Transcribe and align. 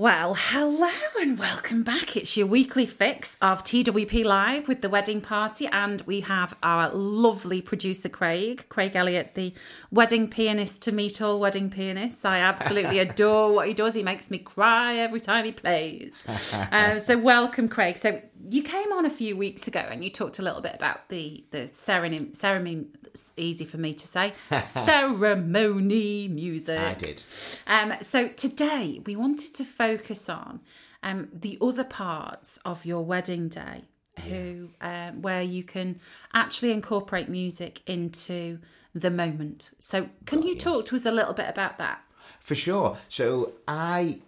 Well, 0.00 0.32
hello 0.34 0.88
and 1.20 1.38
welcome 1.38 1.82
back. 1.82 2.16
It's 2.16 2.34
your 2.34 2.46
weekly 2.46 2.86
fix 2.86 3.36
of 3.42 3.62
TWP 3.62 4.24
Live 4.24 4.66
with 4.66 4.80
the 4.80 4.88
wedding 4.88 5.20
party, 5.20 5.66
and 5.66 6.00
we 6.06 6.22
have 6.22 6.56
our 6.62 6.88
lovely 6.88 7.60
producer 7.60 8.08
Craig, 8.08 8.64
Craig 8.70 8.96
Elliot, 8.96 9.34
the 9.34 9.52
wedding 9.90 10.26
pianist 10.26 10.80
to 10.84 10.92
meet 10.92 11.20
all 11.20 11.38
wedding 11.38 11.68
pianists. 11.68 12.24
I 12.24 12.38
absolutely 12.38 12.98
adore 13.08 13.52
what 13.52 13.68
he 13.68 13.74
does. 13.74 13.94
He 13.94 14.02
makes 14.02 14.30
me 14.30 14.38
cry 14.38 14.96
every 14.96 15.20
time 15.20 15.44
he 15.44 15.52
plays. 15.52 16.24
um, 16.72 16.98
so, 16.98 17.18
welcome, 17.18 17.68
Craig. 17.68 17.98
So, 17.98 18.22
you 18.48 18.62
came 18.62 18.92
on 18.92 19.04
a 19.04 19.10
few 19.10 19.36
weeks 19.36 19.68
ago 19.68 19.80
and 19.80 20.02
you 20.02 20.08
talked 20.08 20.38
a 20.38 20.42
little 20.42 20.62
bit 20.62 20.74
about 20.74 21.10
the 21.10 21.44
the 21.50 21.68
ceremony. 21.74 22.30
Ceremony, 22.32 22.86
it's 23.10 23.32
easy 23.36 23.64
for 23.64 23.78
me 23.78 23.94
to 23.94 24.06
say. 24.06 24.32
ceremony 24.68 26.28
music. 26.28 26.78
I 26.78 26.94
did. 26.94 27.22
Um, 27.66 27.94
so 28.00 28.28
today 28.28 29.00
we 29.04 29.16
wanted 29.16 29.54
to 29.54 29.64
focus 29.64 30.28
on 30.28 30.60
um, 31.02 31.28
the 31.32 31.58
other 31.60 31.84
parts 31.84 32.58
of 32.64 32.84
your 32.84 33.04
wedding 33.04 33.48
day, 33.48 33.84
who 34.28 34.70
um, 34.80 35.22
where 35.22 35.42
you 35.42 35.64
can 35.64 36.00
actually 36.34 36.72
incorporate 36.72 37.28
music 37.28 37.82
into 37.86 38.58
the 38.94 39.10
moment. 39.10 39.70
So 39.78 40.08
can 40.26 40.42
you 40.42 40.56
talk 40.56 40.86
to 40.86 40.96
us 40.96 41.06
a 41.06 41.12
little 41.12 41.34
bit 41.34 41.48
about 41.48 41.78
that? 41.78 42.02
For 42.38 42.54
sure. 42.54 42.96
So 43.08 43.52
I 43.66 44.20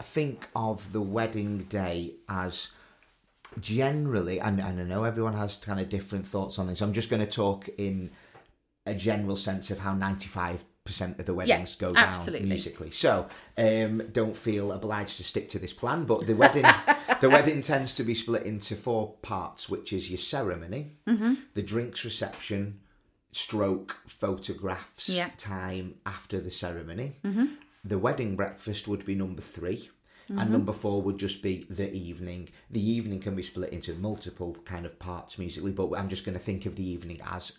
think 0.00 0.48
of 0.54 0.92
the 0.92 1.00
wedding 1.00 1.64
day 1.64 2.14
as 2.28 2.70
generally, 3.60 4.40
and, 4.40 4.60
and 4.60 4.80
I 4.80 4.84
know 4.84 5.04
everyone 5.04 5.34
has 5.34 5.56
kind 5.56 5.80
of 5.80 5.88
different 5.88 6.26
thoughts 6.26 6.58
on 6.58 6.66
this. 6.66 6.80
I'm 6.80 6.92
just 6.92 7.10
going 7.10 7.24
to 7.24 7.30
talk 7.30 7.68
in 7.78 8.10
a 8.88 8.94
general 8.94 9.36
sense 9.36 9.70
of 9.70 9.78
how 9.80 9.94
95% 9.94 10.58
of 11.18 11.26
the 11.26 11.34
weddings 11.34 11.76
go 11.76 11.92
down 11.92 12.04
absolutely. 12.04 12.48
musically. 12.48 12.90
So 12.90 13.28
um, 13.56 14.02
don't 14.12 14.36
feel 14.36 14.72
obliged 14.72 15.16
to 15.18 15.24
stick 15.24 15.48
to 15.50 15.58
this 15.58 15.72
plan, 15.72 16.04
but 16.04 16.26
the 16.26 16.34
wedding 16.34 16.64
the 17.20 17.28
wedding 17.30 17.60
tends 17.60 17.94
to 17.94 18.02
be 18.04 18.14
split 18.14 18.44
into 18.44 18.74
four 18.74 19.14
parts, 19.22 19.68
which 19.68 19.92
is 19.92 20.10
your 20.10 20.18
ceremony, 20.18 20.96
Mm-hmm. 21.06 21.34
the 21.54 21.62
drinks 21.62 22.04
reception, 22.04 22.80
stroke 23.32 24.00
photographs 24.06 25.08
Yeah. 25.08 25.30
time 25.36 25.94
after 26.06 26.40
the 26.40 26.50
ceremony. 26.50 27.16
Mm-hmm. 27.24 27.46
The 27.84 27.98
wedding 27.98 28.36
breakfast 28.36 28.88
would 28.88 29.04
be 29.04 29.14
number 29.14 29.40
3 29.42 29.88
And 30.28 30.50
number 30.50 30.72
four 30.72 31.00
would 31.02 31.18
just 31.18 31.42
be 31.42 31.64
the 31.70 31.90
evening. 31.94 32.48
The 32.70 32.86
evening 32.96 33.20
can 33.20 33.34
be 33.34 33.42
split 33.42 33.72
into 33.72 33.94
multiple 33.94 34.56
kind 34.64 34.84
of 34.84 34.98
parts 34.98 35.38
musically, 35.38 35.72
but 35.72 35.90
I'm 35.96 36.08
just 36.10 36.24
going 36.26 36.36
to 36.38 36.44
think 36.44 36.66
of 36.66 36.76
the 36.76 36.86
evening 36.86 37.20
as 37.24 37.52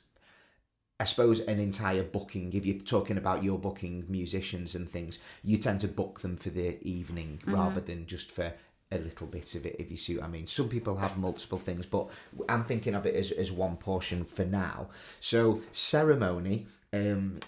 I 1.00 1.05
suppose 1.05 1.39
an 1.42 1.59
entire 1.59 2.03
booking, 2.03 2.52
if 2.53 2.66
you're 2.66 2.80
talking 2.80 3.17
about 3.17 3.44
your 3.44 3.58
booking 3.58 4.05
musicians 4.09 4.75
and 4.75 4.89
things, 4.89 5.19
you 5.44 5.58
tend 5.58 5.80
to 5.81 5.88
book 5.88 6.19
them 6.19 6.36
for 6.36 6.50
the 6.50 6.78
evening 6.86 7.39
rather 7.45 7.80
than 7.80 8.05
just 8.05 8.31
for 8.31 8.53
a 8.92 8.97
little 8.97 9.27
bit 9.27 9.55
of 9.55 9.66
it, 9.66 9.77
if 9.80 9.92
you 9.92 9.97
see 9.97 10.16
what 10.16 10.25
I 10.25 10.27
mean. 10.27 10.47
Some 10.47 10.67
people 10.67 10.97
have 10.97 11.17
multiple 11.17 11.59
things, 11.59 11.86
but 11.86 12.09
I'm 12.50 12.64
thinking 12.64 12.95
of 12.95 13.05
it 13.05 13.16
as, 13.16 13.31
as 13.31 13.52
one 13.52 13.77
portion 13.77 14.25
for 14.25 14.44
now. 14.44 14.89
So, 15.22 15.61
ceremony, 15.72 16.67
um, 16.92 17.39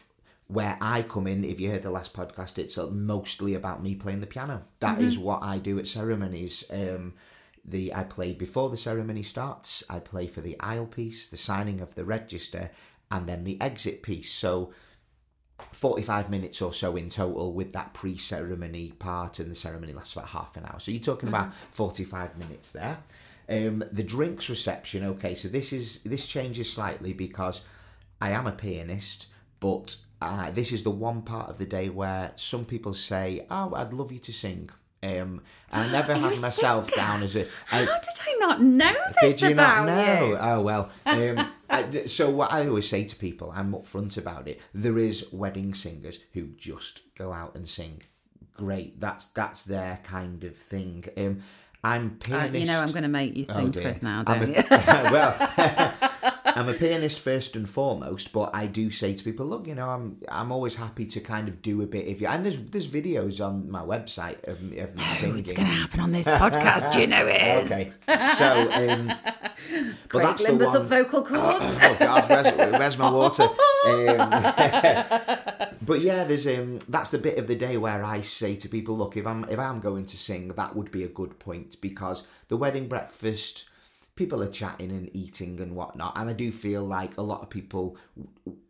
where 0.47 0.77
I 0.79 1.01
come 1.01 1.27
in, 1.27 1.43
if 1.43 1.59
you 1.59 1.71
heard 1.71 1.81
the 1.81 1.91
last 1.91 2.13
podcast, 2.13 2.57
it's 2.57 2.77
mostly 2.77 3.55
about 3.55 3.81
me 3.81 3.95
playing 3.95 4.21
the 4.21 4.27
piano. 4.27 4.63
That 4.79 4.99
is 5.01 5.17
what 5.17 5.41
I 5.43 5.57
do 5.57 5.79
at 5.79 5.87
ceremonies. 5.87 6.63
Um, 6.71 7.15
the 7.63 7.93
I 7.93 8.03
play 8.03 8.33
before 8.33 8.69
the 8.69 8.77
ceremony 8.77 9.23
starts. 9.23 9.83
I 9.89 9.99
play 9.99 10.27
for 10.27 10.41
the 10.41 10.59
aisle 10.59 10.87
piece, 10.87 11.27
the 11.27 11.37
signing 11.37 11.79
of 11.79 11.95
the 11.95 12.03
register, 12.03 12.71
and 13.11 13.27
then 13.27 13.43
the 13.43 13.59
exit 13.61 14.01
piece. 14.01 14.31
So 14.31 14.73
45 15.71 16.29
minutes 16.29 16.61
or 16.61 16.73
so 16.73 16.95
in 16.95 17.09
total 17.09 17.53
with 17.53 17.73
that 17.73 17.93
pre-ceremony 17.93 18.93
part 18.97 19.39
and 19.39 19.51
the 19.51 19.55
ceremony 19.55 19.93
lasts 19.93 20.13
about 20.13 20.29
half 20.29 20.57
an 20.57 20.65
hour. 20.65 20.79
So 20.79 20.91
you're 20.91 21.01
talking 21.01 21.29
about 21.29 21.53
45 21.71 22.37
minutes 22.37 22.71
there. 22.71 22.97
Um, 23.49 23.83
the 23.91 24.03
drinks 24.03 24.49
reception 24.49 25.03
okay 25.03 25.35
so 25.35 25.49
this 25.49 25.73
is 25.73 26.01
this 26.03 26.25
changes 26.25 26.71
slightly 26.71 27.11
because 27.11 27.63
i 28.21 28.29
am 28.29 28.47
a 28.47 28.51
pianist 28.53 29.27
but 29.59 29.97
uh, 30.21 30.51
this 30.51 30.71
is 30.71 30.83
the 30.83 30.91
one 30.91 31.23
part 31.23 31.49
of 31.49 31.57
the 31.57 31.65
day 31.65 31.89
where 31.89 32.31
some 32.37 32.63
people 32.63 32.93
say 32.93 33.45
oh 33.49 33.73
i'd 33.75 33.91
love 33.93 34.11
you 34.11 34.19
to 34.19 34.31
sing 34.31 34.69
um, 35.03 35.41
and 35.71 35.81
I 35.83 35.87
never 35.91 36.13
have 36.15 36.41
myself 36.41 36.93
down 36.93 37.23
as 37.23 37.35
a. 37.35 37.47
How 37.65 37.79
did 37.79 37.87
I 37.89 38.35
not 38.39 38.61
know 38.61 38.93
this 39.21 39.33
did 39.33 39.41
you 39.41 39.51
about 39.53 39.85
not 39.85 39.95
know? 39.95 40.27
you? 40.27 40.37
Oh 40.39 40.61
well. 40.61 40.89
Um, 41.05 41.49
I, 41.69 42.05
so 42.07 42.29
what 42.29 42.51
I 42.51 42.67
always 42.67 42.87
say 42.89 43.05
to 43.05 43.15
people, 43.15 43.51
I'm 43.55 43.71
upfront 43.73 44.17
about 44.17 44.47
it. 44.47 44.59
There 44.73 44.97
is 44.97 45.25
wedding 45.31 45.73
singers 45.73 46.19
who 46.33 46.47
just 46.57 47.01
go 47.15 47.31
out 47.31 47.55
and 47.55 47.65
sing. 47.67 48.01
Great. 48.55 48.99
That's 48.99 49.27
that's 49.27 49.63
their 49.63 49.99
kind 50.03 50.43
of 50.43 50.55
thing. 50.57 51.05
Um, 51.17 51.41
I'm 51.83 52.19
Uh, 52.31 52.43
you 52.51 52.65
know 52.65 52.79
I'm 52.79 52.89
going 52.91 53.01
to 53.03 53.07
make 53.09 53.35
you 53.35 53.43
sing 53.45 53.71
for 53.71 53.79
dear. 53.79 53.89
us 53.89 54.03
now, 54.03 54.23
I'm 54.27 54.39
don't 54.41 54.55
a- 54.55 54.61
you? 55.07 55.11
well, 55.11 56.30
I'm 56.55 56.69
a 56.69 56.73
pianist 56.73 57.19
first 57.21 57.55
and 57.55 57.67
foremost, 57.69 58.31
but 58.33 58.51
I 58.53 58.67
do 58.67 58.89
say 58.91 59.13
to 59.13 59.23
people, 59.23 59.45
look, 59.45 59.67
you 59.67 59.75
know, 59.75 59.89
I'm 59.89 60.17
I'm 60.29 60.51
always 60.51 60.75
happy 60.75 61.05
to 61.07 61.19
kind 61.19 61.47
of 61.47 61.61
do 61.61 61.81
a 61.81 61.85
bit 61.85 62.07
of 62.09 62.21
you. 62.21 62.27
And 62.27 62.45
there's 62.45 62.59
there's 62.59 62.89
videos 62.89 63.45
on 63.45 63.69
my 63.69 63.81
website 63.81 64.47
of, 64.47 64.61
me- 64.61 64.79
of 64.79 64.95
me 64.95 65.03
Oh, 65.05 65.13
singing. 65.15 65.39
it's 65.39 65.53
going 65.53 65.67
to 65.67 65.73
happen 65.73 65.99
on 65.99 66.11
this 66.11 66.27
podcast. 66.27 66.99
You 66.99 67.07
know 67.07 67.25
it 67.27 67.41
is. 67.41 67.71
Okay, 67.71 67.93
so 68.37 68.71
um, 68.71 69.07
but 69.67 70.09
Craig 70.09 70.23
that's 70.23 70.43
the 70.45 70.51
limbers 70.51 70.67
one. 70.67 70.77
up 70.77 70.83
vocal 70.83 71.23
cords. 71.23 71.79
Oh 71.81 71.95
God, 71.99 72.29
where's, 72.29 72.71
where's 72.73 72.97
my 72.97 73.09
water? 73.09 73.47
Um, 73.83 74.29
but 75.81 76.01
yeah, 76.01 76.23
there's 76.23 76.45
um, 76.45 76.79
that's 76.87 77.09
the 77.09 77.17
bit 77.17 77.39
of 77.39 77.47
the 77.47 77.55
day 77.55 77.77
where 77.77 78.03
I 78.03 78.21
say 78.21 78.55
to 78.57 78.69
people, 78.69 78.95
look, 78.95 79.17
if 79.17 79.25
I'm 79.25 79.43
if 79.45 79.57
I'm 79.57 79.79
going 79.79 80.05
to 80.05 80.17
sing, 80.17 80.49
that 80.49 80.75
would 80.75 80.91
be 80.91 81.03
a 81.03 81.07
good 81.07 81.39
point 81.39 81.81
because 81.81 82.21
the 82.47 82.57
wedding 82.57 82.87
breakfast, 82.87 83.65
people 84.21 84.43
are 84.43 84.47
chatting 84.47 84.91
and 84.91 85.09
eating 85.13 85.59
and 85.59 85.75
whatnot, 85.75 86.13
and 86.15 86.29
I 86.29 86.33
do 86.33 86.51
feel 86.51 86.83
like 86.83 87.17
a 87.17 87.23
lot 87.23 87.41
of 87.41 87.49
people 87.49 87.97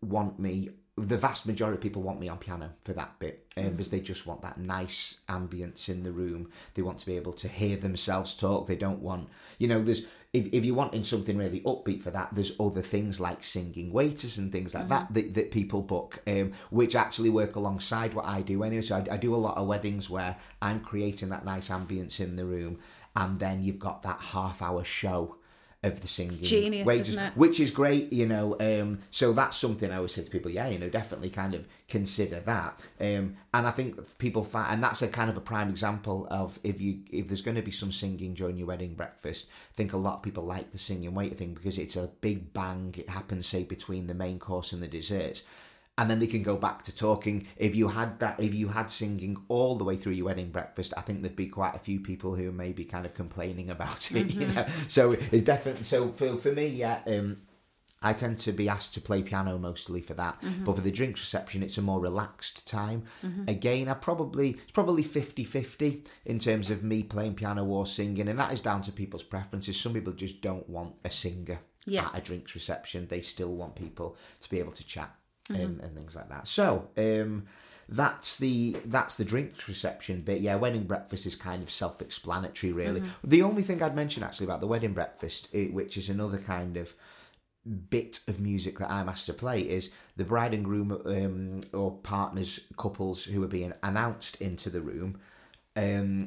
want 0.01 0.39
me. 0.39 0.69
The 0.97 1.17
vast 1.17 1.45
majority 1.45 1.75
of 1.75 1.81
people 1.81 2.03
want 2.03 2.19
me 2.19 2.29
on 2.29 2.37
piano 2.37 2.69
for 2.83 2.93
that 2.93 3.17
bit 3.19 3.45
um, 3.57 3.71
because 3.71 3.89
they 3.89 4.01
just 4.01 4.27
want 4.27 4.41
that 4.43 4.57
nice 4.57 5.21
ambience 5.27 5.89
in 5.89 6.03
the 6.03 6.11
room. 6.11 6.51
They 6.73 6.83
want 6.83 6.99
to 6.99 7.05
be 7.05 7.15
able 7.15 7.33
to 7.33 7.47
hear 7.47 7.75
themselves 7.75 8.35
talk. 8.35 8.67
They 8.67 8.75
don't 8.75 9.01
want, 9.01 9.29
you 9.57 9.67
know, 9.67 9.81
there's 9.81 10.05
if, 10.33 10.47
if 10.53 10.63
you're 10.63 10.75
wanting 10.75 11.03
something 11.03 11.37
really 11.37 11.59
upbeat 11.61 12.01
for 12.01 12.11
that, 12.11 12.29
there's 12.31 12.53
other 12.59 12.81
things 12.81 13.19
like 13.19 13.43
singing 13.43 13.91
waiters 13.91 14.37
and 14.37 14.51
things 14.51 14.73
like 14.73 14.87
that, 14.87 15.13
that 15.13 15.33
that 15.33 15.51
people 15.51 15.81
book, 15.81 16.21
um, 16.27 16.51
which 16.69 16.95
actually 16.95 17.29
work 17.29 17.55
alongside 17.55 18.13
what 18.13 18.25
I 18.25 18.41
do 18.41 18.63
anyway. 18.63 18.81
So 18.81 18.95
I, 18.95 19.15
I 19.15 19.17
do 19.17 19.35
a 19.35 19.43
lot 19.47 19.57
of 19.57 19.67
weddings 19.67 20.09
where 20.09 20.37
I'm 20.61 20.79
creating 20.79 21.29
that 21.29 21.43
nice 21.43 21.69
ambience 21.69 22.19
in 22.19 22.37
the 22.37 22.45
room, 22.45 22.79
and 23.15 23.39
then 23.39 23.63
you've 23.63 23.79
got 23.79 24.03
that 24.03 24.21
half 24.21 24.61
hour 24.61 24.83
show 24.85 25.35
of 25.83 25.99
the 26.01 26.07
singing 26.07 26.43
genius, 26.43 26.85
waiters, 26.85 27.09
isn't 27.09 27.23
it? 27.23 27.33
which 27.35 27.59
is 27.59 27.71
great, 27.71 28.13
you 28.13 28.27
know. 28.27 28.55
Um, 28.59 28.99
so 29.09 29.33
that's 29.33 29.57
something 29.57 29.91
I 29.91 29.95
always 29.95 30.13
say 30.13 30.23
to 30.23 30.29
people, 30.29 30.51
yeah, 30.51 30.67
you 30.67 30.77
know, 30.77 30.89
definitely 30.89 31.31
kind 31.31 31.55
of 31.55 31.67
consider 31.87 32.39
that. 32.41 32.85
Um, 32.99 33.37
and 33.51 33.65
I 33.65 33.71
think 33.71 34.17
people 34.19 34.43
find, 34.43 34.73
and 34.73 34.83
that's 34.83 35.01
a 35.01 35.07
kind 35.07 35.29
of 35.29 35.37
a 35.37 35.41
prime 35.41 35.69
example 35.69 36.27
of 36.29 36.59
if 36.63 36.79
you 36.79 36.99
if 37.09 37.27
there's 37.27 37.41
going 37.41 37.55
to 37.55 37.63
be 37.63 37.71
some 37.71 37.91
singing 37.91 38.35
during 38.35 38.57
your 38.57 38.67
wedding 38.67 38.93
breakfast. 38.93 39.47
I 39.73 39.75
think 39.75 39.93
a 39.93 39.97
lot 39.97 40.17
of 40.17 40.23
people 40.23 40.43
like 40.43 40.71
the 40.71 40.77
singing 40.77 41.15
waiter 41.15 41.35
thing 41.35 41.55
because 41.55 41.79
it's 41.79 41.95
a 41.95 42.11
big 42.21 42.53
bang. 42.53 42.93
It 42.97 43.09
happens 43.09 43.47
say 43.47 43.63
between 43.63 44.05
the 44.05 44.13
main 44.13 44.37
course 44.37 44.73
and 44.73 44.83
the 44.83 44.87
desserts. 44.87 45.43
And 46.01 46.09
then 46.09 46.17
they 46.17 46.25
can 46.25 46.41
go 46.41 46.57
back 46.57 46.81
to 46.85 46.95
talking. 46.95 47.45
If 47.57 47.75
you 47.75 47.89
had 47.89 48.19
that, 48.21 48.39
if 48.39 48.55
you 48.55 48.69
had 48.69 48.89
singing 48.89 49.37
all 49.49 49.75
the 49.75 49.83
way 49.83 49.95
through 49.95 50.13
your 50.13 50.25
wedding 50.25 50.49
breakfast, 50.49 50.95
I 50.97 51.01
think 51.01 51.21
there'd 51.21 51.35
be 51.35 51.45
quite 51.45 51.75
a 51.75 51.79
few 51.79 51.99
people 51.99 52.33
who 52.33 52.51
may 52.51 52.71
be 52.71 52.85
kind 52.85 53.05
of 53.05 53.13
complaining 53.13 53.69
about 53.69 54.11
it. 54.11 54.33
You 54.33 54.47
mm-hmm. 54.47 54.55
know, 54.55 54.65
so 54.87 55.11
it's 55.11 55.43
definitely 55.43 55.83
so 55.83 56.11
for 56.11 56.39
for 56.39 56.53
me, 56.53 56.65
yeah. 56.69 57.01
Um, 57.05 57.43
I 58.01 58.13
tend 58.13 58.39
to 58.39 58.51
be 58.51 58.67
asked 58.67 58.95
to 58.95 59.01
play 59.01 59.21
piano 59.21 59.59
mostly 59.59 60.01
for 60.01 60.15
that. 60.15 60.41
Mm-hmm. 60.41 60.63
But 60.63 60.77
for 60.77 60.81
the 60.81 60.91
drinks 60.91 61.21
reception, 61.21 61.61
it's 61.61 61.77
a 61.77 61.83
more 61.83 61.99
relaxed 61.99 62.67
time. 62.67 63.03
Mm-hmm. 63.23 63.43
Again, 63.47 63.87
I 63.87 63.93
probably 63.93 64.51
it's 64.51 64.71
probably 64.71 65.03
50-50 65.03 66.07
in 66.25 66.39
terms 66.39 66.71
of 66.71 66.83
me 66.83 67.03
playing 67.03 67.35
piano 67.35 67.63
or 67.63 67.85
singing, 67.85 68.27
and 68.27 68.39
that 68.39 68.53
is 68.53 68.61
down 68.61 68.81
to 68.83 68.91
people's 68.91 69.21
preferences. 69.21 69.79
Some 69.79 69.93
people 69.93 70.13
just 70.13 70.41
don't 70.41 70.67
want 70.67 70.95
a 71.05 71.11
singer 71.11 71.59
Yeah. 71.85 72.07
at 72.07 72.17
a 72.17 72.21
drinks 72.21 72.55
reception. 72.55 73.05
They 73.07 73.21
still 73.21 73.53
want 73.53 73.75
people 73.75 74.17
to 74.39 74.49
be 74.49 74.57
able 74.57 74.71
to 74.71 74.87
chat 74.87 75.15
um, 75.55 75.79
and 75.81 75.97
things 75.97 76.15
like 76.15 76.29
that. 76.29 76.47
So, 76.47 76.89
um 76.97 77.47
that's 77.89 78.37
the 78.37 78.77
that's 78.85 79.15
the 79.15 79.25
drinks 79.25 79.67
reception 79.67 80.21
bit. 80.21 80.39
Yeah, 80.39 80.55
wedding 80.55 80.85
breakfast 80.85 81.25
is 81.25 81.35
kind 81.35 81.61
of 81.61 81.69
self-explanatory, 81.69 82.71
really. 82.71 83.03
The 83.21 83.43
only 83.43 83.63
thing 83.63 83.83
I'd 83.83 83.95
mention 83.95 84.23
actually 84.23 84.45
about 84.45 84.61
the 84.61 84.67
wedding 84.67 84.93
breakfast, 84.93 85.49
eh, 85.53 85.67
which 85.67 85.97
is 85.97 86.07
another 86.07 86.37
kind 86.37 86.77
of 86.77 86.93
bit 87.89 88.21
of 88.27 88.39
music 88.39 88.79
that 88.79 88.89
I'm 88.89 89.09
asked 89.09 89.27
to 89.27 89.33
play 89.33 89.61
is 89.61 89.91
the 90.15 90.23
bride 90.23 90.53
and 90.53 90.63
groom 90.63 90.91
um, 91.05 91.61
or 91.73 91.91
partners, 91.97 92.61
couples 92.77 93.25
who 93.25 93.43
are 93.43 93.47
being 93.47 93.73
announced 93.83 94.41
into 94.41 94.69
the 94.69 94.81
room 94.81 95.19
um, 95.75 96.25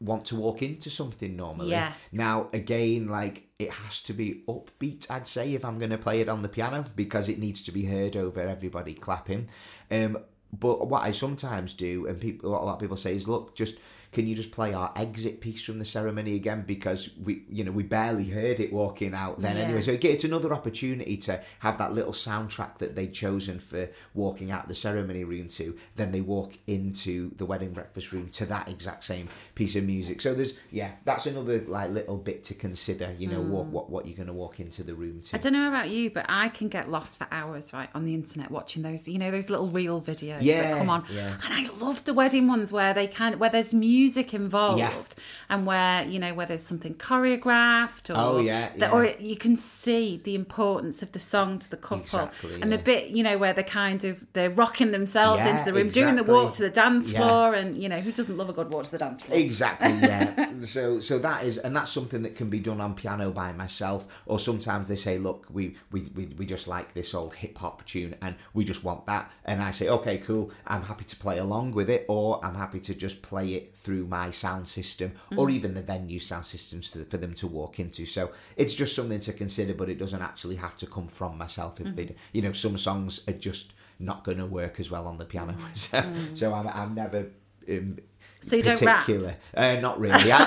want 0.00 0.26
to 0.26 0.36
walk 0.36 0.62
into 0.62 0.90
something 0.90 1.36
normally. 1.36 1.70
Yeah. 1.70 1.92
Now, 2.12 2.48
again, 2.52 3.08
like 3.08 3.48
it 3.58 3.70
has 3.70 4.02
to 4.02 4.12
be 4.12 4.42
upbeat, 4.46 5.10
I'd 5.10 5.26
say, 5.26 5.54
if 5.54 5.64
I'm 5.64 5.78
going 5.78 5.90
to 5.90 5.98
play 5.98 6.20
it 6.20 6.28
on 6.28 6.42
the 6.42 6.48
piano 6.48 6.84
because 6.94 7.28
it 7.28 7.38
needs 7.38 7.62
to 7.64 7.72
be 7.72 7.86
heard 7.86 8.16
over 8.16 8.40
everybody 8.40 8.94
clapping. 8.94 9.48
Um, 9.90 10.18
but 10.52 10.88
what 10.88 11.02
I 11.02 11.12
sometimes 11.12 11.74
do, 11.74 12.06
and 12.06 12.20
people, 12.20 12.50
a 12.50 12.56
lot 12.56 12.74
of 12.74 12.78
people 12.78 12.96
say, 12.96 13.14
is 13.14 13.26
look, 13.26 13.54
just 13.54 13.78
can 14.12 14.26
you 14.26 14.34
just 14.34 14.50
play 14.50 14.72
our 14.72 14.92
exit 14.96 15.40
piece 15.40 15.62
from 15.64 15.78
the 15.78 15.84
ceremony 15.84 16.34
again 16.34 16.64
because 16.66 17.10
we 17.22 17.42
you 17.50 17.64
know 17.64 17.72
we 17.72 17.82
barely 17.82 18.26
heard 18.30 18.60
it 18.60 18.72
walking 18.72 19.14
out 19.14 19.40
then 19.40 19.56
Yeah. 19.56 19.64
anyway 19.64 19.82
so 19.82 19.98
it's 20.00 20.24
another 20.24 20.52
opportunity 20.52 21.16
to 21.18 21.40
have 21.60 21.78
that 21.78 21.92
little 21.92 22.12
soundtrack 22.12 22.78
that 22.78 22.94
they'd 22.96 23.12
chosen 23.12 23.58
for 23.58 23.88
walking 24.14 24.50
out 24.50 24.68
the 24.68 24.74
ceremony 24.74 25.24
room 25.24 25.48
to 25.48 25.76
then 25.96 26.12
they 26.12 26.20
walk 26.20 26.54
into 26.66 27.34
the 27.36 27.44
wedding 27.46 27.72
breakfast 27.72 28.12
room 28.12 28.28
to 28.30 28.46
that 28.46 28.68
exact 28.68 29.04
same 29.04 29.28
piece 29.54 29.76
of 29.76 29.84
music 29.84 30.20
so 30.20 30.34
there's 30.34 30.54
yeah 30.70 30.92
that's 31.04 31.26
another 31.26 31.60
like 31.66 31.90
little 31.90 32.16
bit 32.18 32.44
to 32.44 32.54
consider 32.54 33.14
you 33.18 33.28
know 33.28 33.40
what, 33.40 33.66
mm. 33.66 33.70
what 33.70 33.90
what 33.90 34.06
you're 34.06 34.16
going 34.16 34.26
to 34.26 34.32
walk 34.32 34.60
into 34.60 34.82
the 34.82 34.94
room 34.94 35.20
to 35.20 35.36
I 35.36 35.38
don't 35.38 35.52
know 35.52 35.68
about 35.68 35.90
you, 35.90 36.10
but 36.10 36.24
I 36.28 36.48
can 36.48 36.68
get 36.68 36.90
lost 36.90 37.18
for 37.18 37.26
hours, 37.30 37.72
right, 37.72 37.88
on 37.94 38.04
the 38.04 38.14
internet 38.14 38.50
watching 38.50 38.82
those, 38.82 39.06
you 39.06 39.18
know, 39.18 39.30
those 39.30 39.50
little 39.50 39.68
reel 39.68 40.00
videos 40.00 40.38
Yeah, 40.40 40.62
that 40.62 40.78
come 40.78 40.90
on. 40.90 41.04
yeah. 41.12 41.36
And 41.44 41.52
I 41.52 41.68
love 41.78 42.04
the 42.04 42.14
wedding 42.14 42.46
ones 42.48 42.72
where 42.72 42.94
they 42.94 43.06
kind 43.06 43.38
where 43.38 43.50
there's 43.50 43.74
music 43.74 44.05
involved 44.14 45.14
and 45.48 45.66
where, 45.66 46.04
you 46.04 46.18
know, 46.18 46.34
where 46.34 46.46
there's 46.46 46.62
something 46.62 46.94
choreographed 46.94 48.10
or 48.10 48.14
Oh, 48.16 48.38
yeah, 48.40 48.70
yeah. 48.76 48.90
or 48.90 49.06
you 49.18 49.36
can 49.36 49.56
see 49.56 50.20
the 50.22 50.34
importance 50.34 51.02
of 51.02 51.12
the 51.12 51.18
song 51.18 51.58
to 51.58 51.70
the 51.70 51.76
couple. 51.76 52.00
Exactly, 52.02 52.60
and 52.60 52.72
the 52.72 52.78
bit, 52.78 53.08
you 53.10 53.22
know, 53.22 53.38
where 53.38 53.52
they're 53.52 53.64
kind 53.64 54.04
of 54.04 54.24
they're 54.32 54.50
rocking 54.50 54.90
themselves 54.90 55.44
Yeah, 55.44 55.52
into 55.52 55.64
the 55.64 55.72
room, 55.72 55.88
doing 55.88 56.16
the 56.16 56.24
walk 56.24 56.54
to 56.54 56.62
the 56.62 56.70
dance 56.70 57.10
Yeah. 57.10 57.20
floor 57.20 57.54
and 57.54 57.76
you 57.76 57.88
know, 57.88 58.00
who 58.00 58.12
doesn't 58.12 58.36
love 58.36 58.48
a 58.48 58.52
good 58.52 58.70
walk 58.70 58.84
to 58.84 58.90
the 58.90 58.98
dance 58.98 59.22
floor? 59.22 59.38
Exactly, 59.38 59.90
yeah. 60.02 60.50
so 60.62 61.00
so 61.00 61.18
that 61.18 61.44
is 61.44 61.58
and 61.58 61.74
that's 61.74 61.90
something 61.90 62.22
that 62.22 62.36
can 62.36 62.50
be 62.50 62.58
done 62.60 62.80
on 62.80 62.94
piano 62.94 63.30
by 63.30 63.52
myself 63.52 64.06
or 64.26 64.38
sometimes 64.38 64.88
they 64.88 64.96
say 64.96 65.18
look 65.18 65.46
we 65.50 65.76
we, 65.92 66.02
we, 66.14 66.26
we 66.38 66.46
just 66.46 66.68
like 66.68 66.92
this 66.92 67.14
old 67.14 67.34
hip 67.34 67.56
hop 67.58 67.84
tune 67.86 68.14
and 68.22 68.34
we 68.54 68.64
just 68.64 68.82
want 68.84 69.06
that 69.06 69.30
and 69.44 69.62
I 69.62 69.70
say 69.70 69.88
okay 69.88 70.18
cool 70.18 70.50
I'm 70.66 70.82
happy 70.82 71.04
to 71.04 71.16
play 71.16 71.38
along 71.38 71.72
with 71.72 71.88
it 71.90 72.04
or 72.08 72.44
I'm 72.44 72.54
happy 72.54 72.80
to 72.80 72.94
just 72.94 73.22
play 73.22 73.48
it 73.54 73.76
through 73.86 74.04
my 74.04 74.32
sound 74.32 74.66
system 74.66 75.12
or 75.36 75.48
even 75.48 75.74
the 75.74 75.80
venue 75.80 76.18
sound 76.18 76.44
systems 76.44 76.90
to, 76.90 77.04
for 77.04 77.18
them 77.18 77.32
to 77.32 77.46
walk 77.46 77.78
into 77.78 78.04
so 78.04 78.32
it's 78.56 78.74
just 78.74 78.96
something 78.96 79.20
to 79.20 79.32
consider 79.32 79.72
but 79.72 79.88
it 79.88 79.96
doesn't 79.96 80.22
actually 80.22 80.56
have 80.56 80.76
to 80.76 80.86
come 80.86 81.06
from 81.06 81.38
myself 81.38 81.80
if 81.80 81.94
they 81.94 82.12
you 82.32 82.42
know 82.42 82.50
some 82.50 82.76
songs 82.76 83.20
are 83.28 83.32
just 83.34 83.72
not 84.00 84.24
going 84.24 84.38
to 84.38 84.46
work 84.46 84.80
as 84.80 84.90
well 84.90 85.06
on 85.06 85.18
the 85.18 85.24
piano 85.24 85.54
so, 85.74 86.02
so 86.34 86.52
I'm, 86.52 86.66
I'm 86.66 86.94
never 86.96 87.28
um, 87.70 87.98
So 88.40 88.56
you 88.56 88.62
don't 88.64 88.82
rap? 88.82 89.04
particular. 89.04 89.36
Uh, 89.54 89.76
not 89.80 90.00
really. 90.00 90.32
I, 90.32 90.40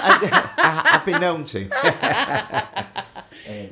have 0.58 1.06
been 1.10 1.22
known 1.22 1.46
to. 1.46 1.70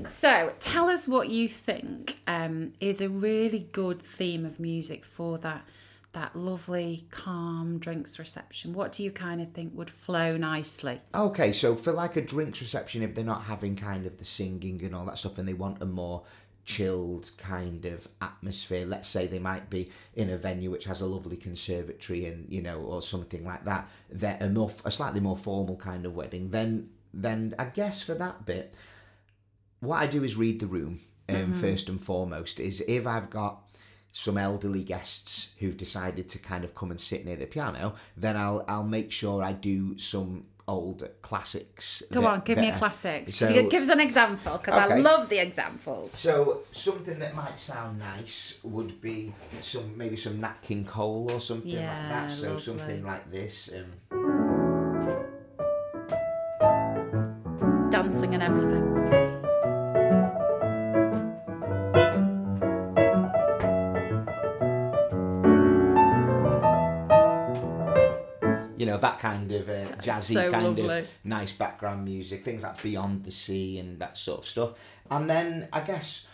So, 0.07 0.53
tell 0.59 0.89
us 0.89 1.07
what 1.07 1.29
you 1.29 1.47
think 1.47 2.17
um, 2.25 2.73
is 2.79 2.99
a 2.99 3.09
really 3.09 3.67
good 3.71 4.01
theme 4.01 4.43
of 4.43 4.59
music 4.59 5.05
for 5.05 5.37
that 5.39 5.67
that 6.17 6.35
lovely, 6.35 7.05
calm 7.11 7.77
drinks 7.77 8.17
reception. 8.17 8.73
What 8.73 8.91
do 8.91 9.03
you 9.03 9.11
kind 9.11 9.39
of 9.39 9.51
think 9.51 9.73
would 9.75 9.91
flow 9.91 10.35
nicely? 10.35 10.99
Okay, 11.13 11.53
so 11.53 11.75
for 11.75 11.91
like 11.91 12.15
a 12.15 12.21
drinks 12.21 12.59
reception, 12.59 13.03
if 13.03 13.13
they're 13.13 13.23
not 13.23 13.43
having 13.43 13.75
kind 13.75 14.07
of 14.07 14.17
the 14.17 14.25
singing 14.25 14.83
and 14.83 14.95
all 14.95 15.05
that 15.05 15.19
stuff, 15.19 15.37
and 15.37 15.47
they 15.47 15.53
want 15.53 15.79
a 15.79 15.85
more 15.85 16.23
chilled 16.65 17.29
kind 17.37 17.85
of 17.85 18.07
atmosphere, 18.19 18.83
let's 18.83 19.07
say 19.07 19.27
they 19.27 19.37
might 19.37 19.69
be 19.69 19.91
in 20.15 20.31
a 20.31 20.37
venue 20.37 20.71
which 20.71 20.85
has 20.85 21.01
a 21.01 21.05
lovely 21.05 21.37
conservatory 21.37 22.25
and 22.25 22.51
you 22.51 22.63
know, 22.63 22.79
or 22.79 23.03
something 23.03 23.45
like 23.45 23.63
that, 23.65 23.87
they're 24.09 24.39
a 24.41 24.49
more 24.49 24.71
a 24.85 24.91
slightly 24.91 25.19
more 25.19 25.37
formal 25.37 25.75
kind 25.75 26.03
of 26.03 26.15
wedding. 26.15 26.49
Then, 26.49 26.89
then 27.13 27.53
I 27.59 27.65
guess 27.65 28.01
for 28.01 28.15
that 28.15 28.43
bit, 28.43 28.73
what 29.81 29.97
I 29.97 30.07
do 30.07 30.23
is 30.23 30.35
read 30.35 30.61
the 30.61 30.65
room 30.65 30.99
um, 31.29 31.53
first 31.53 31.89
and 31.89 32.03
foremost. 32.03 32.59
Is 32.59 32.81
if 32.87 33.05
I've 33.05 33.29
got 33.29 33.66
some 34.17 34.35
elderly 34.35 34.83
guests 34.83 35.51
who've 35.59 35.77
decided 35.77 36.27
to 36.27 36.39
kind 36.39 36.63
of 36.63 36.73
come 36.73 36.89
and 36.89 36.99
sit 36.99 37.23
near 37.23 37.35
the 37.35 37.45
piano, 37.45 37.93
then 38.17 38.35
I'll 38.35 38.65
I'll 38.67 38.83
make 38.97 39.11
sure 39.11 39.43
I 39.43 39.51
do 39.51 39.99
some 39.99 40.45
old 40.67 41.07
classics. 41.21 42.01
Go 42.11 42.21
that- 42.21 42.27
on, 42.27 42.41
give 42.43 42.57
me 42.57 42.69
a 42.69 42.75
classic. 42.75 43.29
So- 43.29 43.69
give 43.69 43.83
us 43.83 43.89
an 43.89 43.99
example 43.99 44.57
because 44.57 44.73
I 44.73 44.97
love 44.97 45.29
the 45.29 45.37
examples. 45.37 46.17
So 46.17 46.63
something 46.71 47.19
that 47.19 47.35
might 47.35 47.59
sound 47.59 47.99
nice 47.99 48.59
would 48.63 48.99
be 49.01 49.35
some 49.61 49.95
maybe 49.95 50.17
some 50.17 50.41
Nat 50.41 50.63
King 50.63 50.83
Cole 50.83 51.29
or 51.31 51.39
something 51.39 51.75
like 51.75 52.09
that. 52.09 52.31
So 52.31 52.47
lovely. 52.47 52.61
something 52.63 53.05
like 53.05 53.31
this. 53.31 53.69
Um, 53.71 54.16
jazzy 70.01 70.33
so 70.33 70.51
kind 70.51 70.77
lovely. 70.77 70.99
of 70.99 71.09
nice 71.23 71.51
background 71.51 72.05
music 72.05 72.43
things 72.43 72.63
like 72.63 72.81
beyond 72.81 73.23
the 73.23 73.31
sea 73.31 73.79
and 73.79 73.99
that 73.99 74.17
sort 74.17 74.39
of 74.39 74.45
stuff. 74.45 74.71
And 75.09 75.29
then 75.29 75.67
i 75.73 75.81
guess 75.81 76.25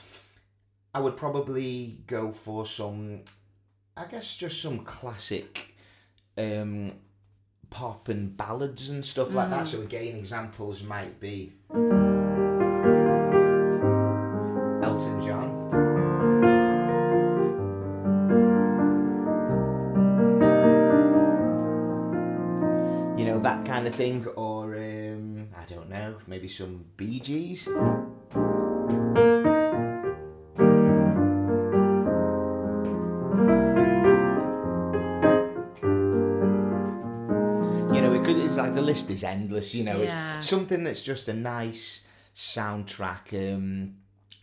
i 0.94 1.00
would 1.00 1.18
probably 1.18 2.00
go 2.08 2.32
for 2.32 2.66
some 2.66 3.22
i 3.98 4.06
guess 4.06 4.38
just 4.38 4.62
some 4.62 4.80
classic 4.80 5.76
um 6.38 6.92
pop 7.70 8.08
and 8.08 8.38
ballads 8.38 8.90
and 8.90 9.04
stuff 9.04 9.34
like 9.34 9.50
that. 9.50 9.68
So 9.68 9.82
again 9.82 10.16
examples 10.16 10.84
might 10.84 11.20
be 11.20 11.54
know 24.00 24.20
that 24.20 24.20
kind 24.20 24.24
of 24.24 24.28
thing 24.28 24.28
or 24.36 24.76
um, 24.76 25.48
i 25.58 25.66
don't 25.66 25.90
know 25.90 26.16
maybe 26.28 26.48
some 26.48 26.86
bee 26.98 27.20
gees 27.20 27.68
you 37.94 38.02
know 38.02 38.14
it 38.14 38.24
could 38.24 38.38
it's 38.38 38.58
like 38.58 38.74
the 38.76 38.82
list 38.82 39.10
is 39.10 39.24
endless 39.24 39.74
you 39.76 39.84
know 39.84 40.02
Yeah. 40.02 40.38
it's 40.38 40.48
something 40.50 40.84
that's 40.84 41.02
just 41.02 41.28
a 41.28 41.34
nice 41.34 42.06
soundtrack 42.36 43.34
um 43.34 43.96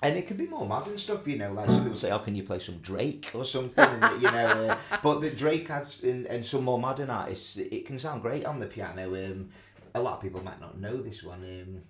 and 0.02 0.16
it 0.16 0.26
can 0.26 0.36
be 0.36 0.46
more 0.46 0.66
modern 0.66 0.96
stuff, 0.96 1.26
you 1.26 1.38
know. 1.38 1.52
Like 1.52 1.68
some 1.68 1.82
people 1.82 1.96
say, 1.96 2.10
"Oh, 2.10 2.18
can 2.20 2.34
you 2.34 2.42
play 2.42 2.58
some 2.58 2.78
Drake 2.78 3.30
or 3.34 3.44
something?" 3.44 4.02
You 4.20 4.30
know, 4.30 4.68
uh, 4.70 4.78
but 5.02 5.20
the 5.20 5.30
Drake 5.30 5.68
has 5.68 6.02
and, 6.02 6.26
and 6.26 6.44
some 6.44 6.64
more 6.64 6.78
modern 6.78 7.10
artists, 7.10 7.56
it 7.58 7.86
can 7.86 7.98
sound 7.98 8.22
great 8.22 8.44
on 8.44 8.60
the 8.60 8.66
piano. 8.66 9.14
Um, 9.14 9.50
a 9.94 10.00
lot 10.00 10.14
of 10.14 10.22
people 10.22 10.42
might 10.42 10.60
not 10.60 10.78
know 10.78 10.96
this 10.96 11.22
one. 11.22 11.42
Um, 11.42 11.82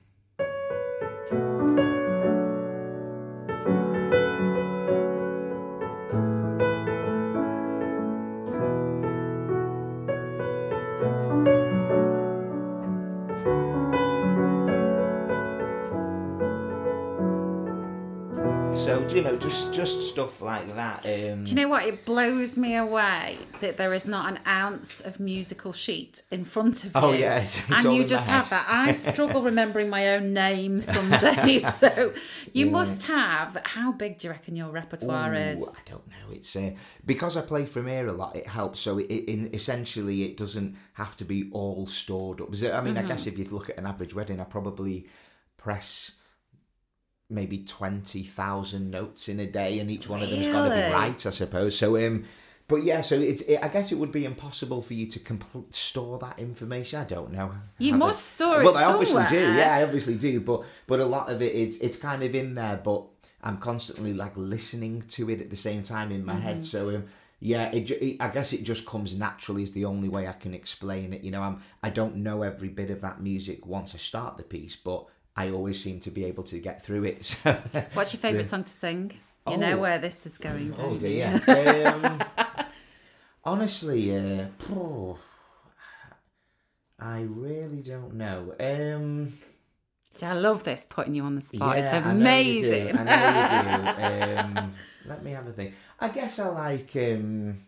so 18.81 19.07
you 19.15 19.23
know, 19.23 19.37
just 19.37 19.73
just 19.75 20.03
stuff 20.03 20.41
like 20.41 20.75
that. 20.75 21.05
Um, 21.05 21.45
Do 21.45 21.51
you 21.51 21.57
know 21.57 21.69
what? 21.69 21.85
It 21.85 22.05
blows 22.05 22.57
me 22.57 22.77
away 22.77 23.39
that 23.61 23.77
there 23.77 23.93
is 23.93 24.07
not 24.07 24.31
an 24.33 24.39
ounce 24.47 25.01
of 25.01 25.21
musical 25.21 25.73
sheet 25.73 26.23
in 26.31 26.45
front 26.45 26.79
of 26.85 26.95
you. 26.95 27.01
Oh, 27.01 27.13
yeah, 27.13 27.37
it's- 27.45 27.59
it's 27.71 27.85
and 27.85 27.95
you 27.95 28.05
just 28.05 28.25
have 28.25 28.49
that. 28.51 28.67
I 28.69 28.93
struggle 28.93 29.43
remembering 29.43 29.91
my 29.91 30.09
own 30.15 30.33
name 30.33 30.81
some 30.95 31.11
days. 31.11 31.67
So 31.81 32.13
you 32.53 32.67
must 32.67 33.03
have. 33.05 33.57
How 33.65 33.93
big 33.93 34.19
do 34.19 34.27
you 34.27 34.33
reckon 34.33 34.57
your 34.57 34.71
repertoire 34.71 35.35
is? 35.35 35.63
I 35.63 35.81
don't 35.85 36.07
know. 36.09 36.33
It's 36.33 36.55
uh, 36.57 36.73
because 37.05 37.37
I 37.37 37.43
play 37.43 37.67
from 37.67 37.87
here 37.87 38.07
a 38.09 38.13
lot. 38.13 38.35
It 38.37 38.47
helps. 38.49 38.81
So 38.81 38.99
it, 38.99 39.07
it 39.11 39.31
in 39.31 39.55
essentially 39.55 40.25
it 40.25 40.37
doesn't 40.37 40.77
have 40.95 41.17
to 41.17 41.25
be 41.25 41.49
all 41.53 41.87
stored 41.87 42.41
up. 42.41 42.49
I 42.51 42.81
mean, 42.81 42.97
I 42.97 43.03
guess 43.03 43.27
Mm-hmm. 43.27 43.41
if 43.41 43.49
you 43.51 43.55
look 43.57 43.69
at 43.71 43.79
an 43.79 43.87
average 43.87 44.15
wedding, 44.15 44.41
I 44.41 44.45
probably 44.45 45.07
press 45.57 46.13
maybe 47.31 47.59
twenty 47.59 48.23
thousand 48.25 48.91
notes 48.91 49.29
in 49.29 49.41
a 49.41 49.47
day, 49.47 49.79
and 49.79 49.91
each 49.91 50.09
one 50.09 50.23
of 50.23 50.31
them's 50.31 50.49
got 50.49 50.65
to 50.69 50.71
be 50.75 50.93
right, 50.93 51.27
I 51.27 51.31
suppose. 51.31 51.77
So 51.79 51.97
um. 52.07 52.25
But 52.69 52.85
yeah, 52.85 53.01
so 53.01 53.17
it's. 53.17 53.41
It, 53.43 53.59
I 53.61 53.67
guess 53.67 53.91
it 53.91 53.97
would 53.97 54.13
be 54.13 54.25
impossible 54.25 54.81
for 54.81 54.95
you 54.95 55.07
to 55.09 55.19
compl- 55.19 55.75
store 55.75 56.21
that 56.21 56.39
information. 56.39 57.01
I 57.01 57.05
don't 57.05 57.33
know. 57.33 57.51
You 57.79 57.95
must 57.95 58.35
store 58.35 58.63
it 58.63 58.65
Well, 58.65 58.77
I 58.77 58.85
obviously 58.85 59.25
do. 59.29 59.41
Yeah, 59.55 59.75
I 59.75 59.83
obviously 59.83 60.15
do. 60.15 60.41
But 60.41 60.63
but 60.87 61.01
a 61.01 61.05
lot 61.05 61.29
of 61.33 61.43
it 61.43 61.53
is 61.53 61.81
it's 61.81 61.97
kind 61.97 62.23
of 62.23 62.33
in 62.33 62.55
there. 62.55 62.81
But 62.85 63.07
I'm 63.43 63.57
constantly 63.59 64.13
like 64.15 64.37
listening 64.37 65.03
to 65.09 65.29
it 65.31 65.41
at 65.41 65.51
the 65.51 65.57
same 65.57 65.83
time 65.83 66.13
in 66.13 66.25
my 66.25 66.35
Mm-hmm. 66.35 66.43
head. 66.43 66.65
So 66.65 66.91
um, 66.91 67.05
yeah, 67.41 67.73
it, 67.73 67.91
it. 67.91 68.19
I 68.21 68.29
guess 68.29 68.53
it 68.53 68.63
just 68.63 68.87
comes 68.87 69.17
naturally. 69.17 69.65
Is 69.65 69.73
the 69.73 69.87
only 69.87 70.09
way 70.09 70.29
I 70.29 70.33
can 70.35 70.55
explain 70.55 71.13
it. 71.13 71.23
You 71.25 71.33
know, 71.33 71.43
I'm. 71.43 71.63
I 71.83 71.91
don't 71.91 72.19
know 72.19 72.43
every 72.43 72.69
bit 72.69 72.91
of 72.93 73.01
that 73.01 73.21
music 73.21 73.67
once 73.67 73.97
I 73.97 73.99
start 73.99 74.37
the 74.37 74.45
piece, 74.45 74.77
but 74.77 75.07
I 75.37 75.51
always 75.51 75.83
seem 75.83 76.01
to 76.01 76.11
be 76.11 76.25
able 76.25 76.43
to 76.45 76.59
get 76.59 76.83
through 76.83 77.05
it. 77.05 77.37
So. 77.45 77.53
What's 77.95 78.13
your 78.13 78.21
favourite 78.21 78.47
song 78.47 78.65
to 78.65 78.73
sing? 78.73 79.13
You 79.49 79.57
know 79.57 79.77
Oh. 79.77 79.81
where 79.81 79.99
this 79.99 80.27
is 80.27 80.37
going. 80.39 80.75
Oh 80.79 80.97
dear. 80.99 81.41
um, 81.87 82.23
honestly, 83.45 84.15
uh, 84.17 84.47
oh, 84.73 85.19
I 86.99 87.23
really 87.23 87.83
don't 87.83 88.15
know. 88.15 88.55
Um, 88.61 89.33
See, 90.11 90.27
I 90.27 90.33
love 90.35 90.65
this 90.65 90.87
putting 90.91 91.15
you 91.15 91.23
on 91.23 91.37
the 91.37 91.41
spot. 91.41 91.77
yeah, 91.77 91.97
it's 91.97 92.07
I 92.07 92.13
know 92.13 92.39
you 92.39 92.61
do. 92.61 92.67
amazing. 92.69 92.99
I 92.99 93.05
know 93.05 94.41
you 94.41 94.53
do. 94.55 94.61
Um, 94.61 94.75
let 95.07 95.25
me 95.25 95.31
have 95.33 95.47
a 95.47 95.53
think. 95.53 95.75
I 95.99 96.09
guess 96.09 96.39
I 96.39 96.49
like. 96.49 96.95
Um, 96.97 97.63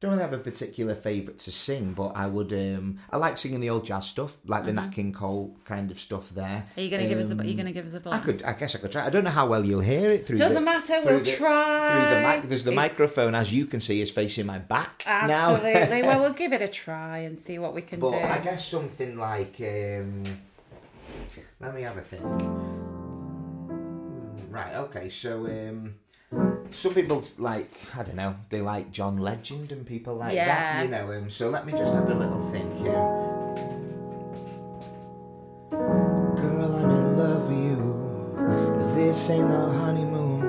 don't 0.00 0.12
really 0.12 0.22
have 0.22 0.32
a 0.32 0.38
particular 0.38 0.94
favourite 0.94 1.38
to 1.40 1.50
sing, 1.52 1.92
but 1.92 2.12
I 2.16 2.26
would. 2.26 2.54
Um, 2.54 2.96
I 3.10 3.18
like 3.18 3.36
singing 3.36 3.60
the 3.60 3.68
old 3.68 3.84
jazz 3.84 4.06
stuff, 4.06 4.38
like 4.46 4.64
the 4.64 4.72
Nat 4.72 4.88
King 4.92 5.12
Cole 5.12 5.54
kind 5.66 5.90
of 5.90 6.00
stuff. 6.00 6.30
There. 6.30 6.64
Are 6.74 6.80
you 6.80 6.88
going 6.88 7.02
to 7.02 7.08
give 7.08 7.18
us 7.18 7.30
a? 7.30 7.34
Are 7.36 7.44
you 7.44 7.50
Um, 7.50 7.56
going 7.56 7.66
to 7.66 7.72
give 7.72 7.84
us 7.84 7.92
a 7.92 7.98
I 7.98 8.00
blast? 8.00 8.24
could. 8.24 8.42
I 8.42 8.54
guess 8.54 8.74
I 8.74 8.78
could 8.78 8.92
try. 8.92 9.04
I 9.04 9.10
don't 9.10 9.24
know 9.24 9.30
how 9.30 9.46
well 9.46 9.62
you'll 9.62 9.80
hear 9.82 10.06
it 10.06 10.26
through. 10.26 10.38
Doesn't 10.38 10.54
the, 10.54 10.60
matter. 10.62 11.00
We'll 11.04 11.18
the- 11.20 11.30
try. 11.36 11.90
Through 11.90 12.14
the 12.14 12.20
mic, 12.26 12.48
there's 12.48 12.64
the 12.64 12.72
It's- 12.72 12.90
microphone, 12.90 13.34
as 13.34 13.52
you 13.52 13.66
can 13.66 13.80
see, 13.80 14.00
is 14.00 14.10
facing 14.10 14.46
my 14.46 14.58
back 14.58 15.04
now. 15.06 15.56
Absolutely. 15.56 16.02
well, 16.08 16.20
we'll 16.20 16.32
give 16.32 16.54
it 16.54 16.62
a 16.62 16.68
try 16.68 17.18
and 17.18 17.38
see 17.38 17.58
what 17.58 17.74
we 17.74 17.82
can 17.82 18.00
But 18.00 18.12
do. 18.12 18.16
I 18.16 18.38
guess 18.38 18.66
something 18.66 19.18
like 19.18 19.56
um, 19.60 20.22
let 21.60 21.74
me 21.74 21.82
have 21.82 21.98
a 21.98 22.00
think. 22.00 22.22
Right, 24.50 24.74
okay, 24.76 25.10
so 25.10 25.44
um, 25.46 25.94
some 26.70 26.94
people 26.94 27.22
like 27.38 27.68
I 27.96 28.02
don't 28.04 28.14
know, 28.16 28.36
they 28.48 28.60
like 28.60 28.90
John 28.92 29.18
Legend 29.18 29.72
and 29.72 29.84
people 29.86 30.14
like 30.16 30.34
Yeah. 30.34 30.46
that, 30.46 30.84
you 30.84 30.90
know. 30.90 31.10
Um, 31.12 31.30
so 31.30 31.48
let 31.48 31.66
me 31.66 31.72
just 31.72 31.92
have 31.94 32.08
a 32.08 32.14
little 32.14 32.48
think. 32.50 32.80
Um, 32.88 33.28
Girl, 36.36 36.74
I'm 36.76 36.90
in 36.90 37.18
love 37.18 37.48
with 37.48 37.58
you. 37.58 38.94
This 38.94 39.30
ain't 39.30 39.48
no 39.48 39.70
honeymoon. 39.70 40.40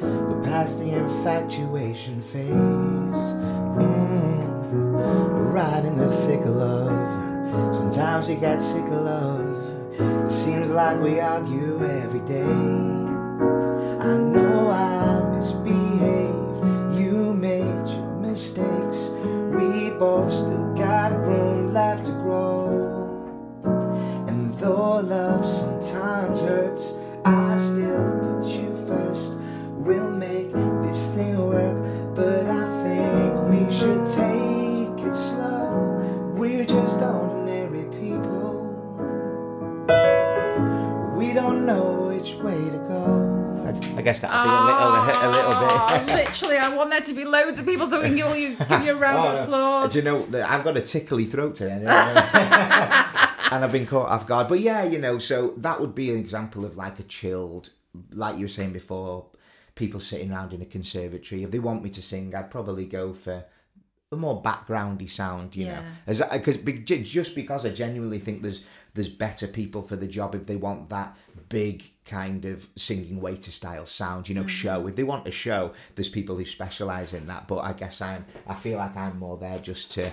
We're 0.00 0.42
past 0.44 0.78
the 0.80 0.90
infatuation 0.94 2.22
phase. 2.22 2.50
Mm. 2.52 3.36
Right 5.52 5.84
in 5.84 5.96
the 5.96 6.08
thick 6.26 6.40
of 6.40 6.56
love. 6.56 7.74
Sometimes 7.74 8.28
we 8.28 8.36
get 8.36 8.60
sick 8.62 8.84
of 8.84 8.92
love. 8.92 9.46
It 10.26 10.30
seems 10.30 10.70
like 10.70 11.00
we 11.00 11.18
argue 11.20 11.82
every 11.84 12.20
day. 12.20 12.42
I 12.42 14.16
know 14.16 14.70
I 14.70 15.17
both 19.98 20.32
still 20.32 20.74
got 20.74 21.10
room 21.26 21.72
left 21.72 22.06
to 22.06 22.12
grow. 22.12 23.08
And 24.28 24.52
though 24.54 25.00
love 25.00 25.44
sometimes 25.44 26.40
hurts, 26.40 26.77
guess 44.08 44.20
that'd 44.22 44.32
be 44.42 44.48
a 44.48 44.64
little, 44.68 44.72
a 44.72 45.00
ah, 45.04 45.30
little 45.36 45.52
Oh, 45.54 46.06
bit. 46.06 46.14
literally, 46.28 46.56
I 46.56 46.74
want 46.74 46.88
there 46.90 47.00
to 47.02 47.12
be 47.12 47.24
loads 47.24 47.58
of 47.58 47.66
people 47.66 47.86
so 47.88 48.00
we 48.00 48.06
can 48.06 48.16
give 48.16 48.36
you, 48.38 48.56
give 48.56 48.84
you 48.84 48.92
a 48.92 48.94
round 48.94 49.18
Oh, 49.18 49.28
of 49.28 49.34
no. 49.34 49.42
applause. 49.42 49.92
Do 49.92 49.98
you 49.98 50.04
know 50.04 50.22
that 50.26 50.50
I've 50.50 50.64
got 50.64 50.76
a 50.78 50.80
tickly 50.80 51.24
throat 51.26 51.56
today, 51.56 51.72
and 51.84 53.64
I've 53.64 53.72
been 53.72 53.86
caught 53.86 54.08
off 54.08 54.26
guard. 54.26 54.48
But 54.48 54.60
yeah, 54.60 54.84
you 54.84 54.98
know, 54.98 55.18
so 55.18 55.52
that 55.58 55.78
would 55.80 55.94
be 55.94 56.10
an 56.10 56.18
example 56.18 56.64
of 56.64 56.76
like 56.76 56.98
a 56.98 57.02
chilled, 57.02 57.70
like 58.12 58.36
you 58.36 58.44
were 58.44 58.48
saying 58.48 58.72
before, 58.72 59.26
people 59.74 60.00
sitting 60.00 60.32
around 60.32 60.54
in 60.54 60.62
a 60.62 60.66
conservatory. 60.66 61.42
If 61.42 61.50
they 61.50 61.58
want 61.58 61.82
me 61.82 61.90
to 61.90 62.02
sing, 62.02 62.34
I'd 62.34 62.50
probably 62.50 62.86
go 62.86 63.12
for 63.12 63.44
a 64.10 64.16
more 64.16 64.42
backgroundy 64.42 65.08
sound, 65.08 65.54
you 65.54 65.66
know, 65.66 65.82
as 66.06 66.22
uh, 66.22 66.28
because 66.32 66.56
just 66.56 67.34
because 67.34 67.66
I 67.66 67.70
genuinely 67.70 68.18
think 68.18 68.42
there's 68.42 68.62
there's 68.94 69.08
better 69.08 69.46
people 69.46 69.82
for 69.82 69.96
the 69.96 70.06
job 70.06 70.34
if 70.34 70.46
they 70.46 70.56
want 70.56 70.88
that 70.88 71.14
big 71.50 71.84
kind 72.06 72.46
of 72.46 72.68
singing 72.74 73.20
waiter 73.20 73.50
style 73.50 73.84
sound, 73.84 74.28
you 74.28 74.34
know, 74.34 74.44
mm. 74.44 74.48
show. 74.48 74.86
If 74.86 74.96
they 74.96 75.04
want 75.04 75.28
a 75.28 75.30
show, 75.30 75.72
there's 75.94 76.08
people 76.08 76.36
who 76.36 76.46
specialize 76.46 77.12
in 77.12 77.26
that. 77.26 77.46
But 77.46 77.58
I 77.58 77.74
guess 77.74 78.00
I'm 78.00 78.24
I 78.46 78.54
feel 78.54 78.78
like 78.78 78.96
I'm 78.96 79.18
more 79.18 79.36
there 79.36 79.58
just 79.58 79.92
to 79.92 80.10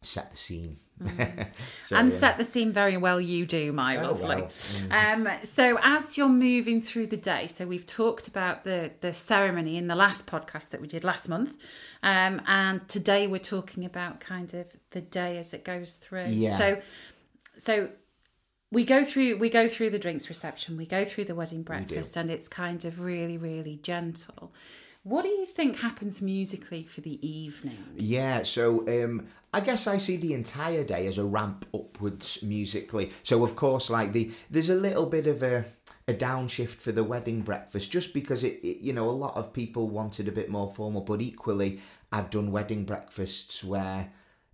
set 0.00 0.30
the 0.30 0.38
scene. 0.38 0.78
So, 1.84 1.96
and 1.96 2.12
yeah. 2.12 2.18
set 2.18 2.38
the 2.38 2.44
scene 2.44 2.72
very 2.72 2.96
well 2.96 3.20
you 3.20 3.44
do 3.46 3.72
my 3.72 3.96
Oh, 3.96 4.02
lovely 4.12 4.26
well. 4.42 4.50
um 4.90 5.28
so 5.42 5.78
as 5.82 6.16
you're 6.16 6.28
moving 6.28 6.80
through 6.82 7.08
the 7.08 7.16
day 7.16 7.46
so 7.48 7.66
we've 7.66 7.86
talked 7.86 8.28
about 8.28 8.62
the 8.64 8.92
the 9.00 9.12
ceremony 9.12 9.76
in 9.76 9.88
the 9.88 9.96
last 9.96 10.26
podcast 10.26 10.68
that 10.70 10.80
we 10.80 10.86
did 10.86 11.02
last 11.02 11.28
month 11.28 11.56
um 12.02 12.40
and 12.46 12.86
today 12.88 13.26
we're 13.26 13.38
talking 13.40 13.84
about 13.84 14.20
kind 14.20 14.54
of 14.54 14.66
the 14.90 15.00
day 15.00 15.36
as 15.38 15.52
it 15.52 15.64
goes 15.64 15.94
through 15.94 16.26
Yeah. 16.28 16.56
so 16.58 16.80
so 17.56 17.88
we 18.70 18.84
go 18.84 19.02
through 19.04 19.38
we 19.38 19.50
go 19.50 19.66
through 19.68 19.90
the 19.90 19.98
drinks 19.98 20.28
reception 20.28 20.76
we 20.76 20.86
go 20.86 21.04
through 21.04 21.24
the 21.24 21.34
wedding 21.34 21.62
breakfast 21.64 22.16
and 22.16 22.30
it's 22.30 22.48
kind 22.48 22.84
of 22.84 23.00
really 23.00 23.36
really 23.36 23.76
gentle 23.82 24.52
what 25.02 25.22
do 25.22 25.28
you 25.28 25.46
think 25.46 25.78
happens 25.78 26.20
musically 26.20 26.84
for 26.84 27.00
the 27.00 27.26
evening 27.26 27.78
Yeah, 27.96 28.42
so 28.42 28.86
um, 28.88 29.26
I 29.52 29.60
guess 29.60 29.86
I 29.86 29.96
see 29.98 30.16
the 30.16 30.34
entire 30.34 30.84
day 30.84 31.06
as 31.06 31.18
a 31.18 31.24
ramp 31.24 31.66
upwards 31.74 32.42
musically. 32.42 33.10
So 33.22 33.42
of 33.42 33.56
course, 33.56 33.90
like 33.90 34.12
the 34.12 34.30
there's 34.50 34.70
a 34.70 34.74
little 34.74 35.06
bit 35.06 35.26
of 35.26 35.42
a 35.42 35.64
a 36.06 36.14
downshift 36.14 36.76
for 36.80 36.92
the 36.92 37.04
wedding 37.04 37.40
breakfast, 37.42 37.90
just 37.90 38.12
because 38.14 38.44
it, 38.44 38.60
it 38.62 38.80
you 38.84 38.92
know 38.92 39.08
a 39.08 39.10
lot 39.10 39.36
of 39.36 39.52
people 39.52 39.88
wanted 39.88 40.28
a 40.28 40.32
bit 40.32 40.50
more 40.50 40.70
formal, 40.70 41.00
but 41.00 41.20
equally 41.20 41.80
I've 42.12 42.30
done 42.30 42.52
wedding 42.52 42.84
breakfasts 42.84 43.64
where 43.64 44.12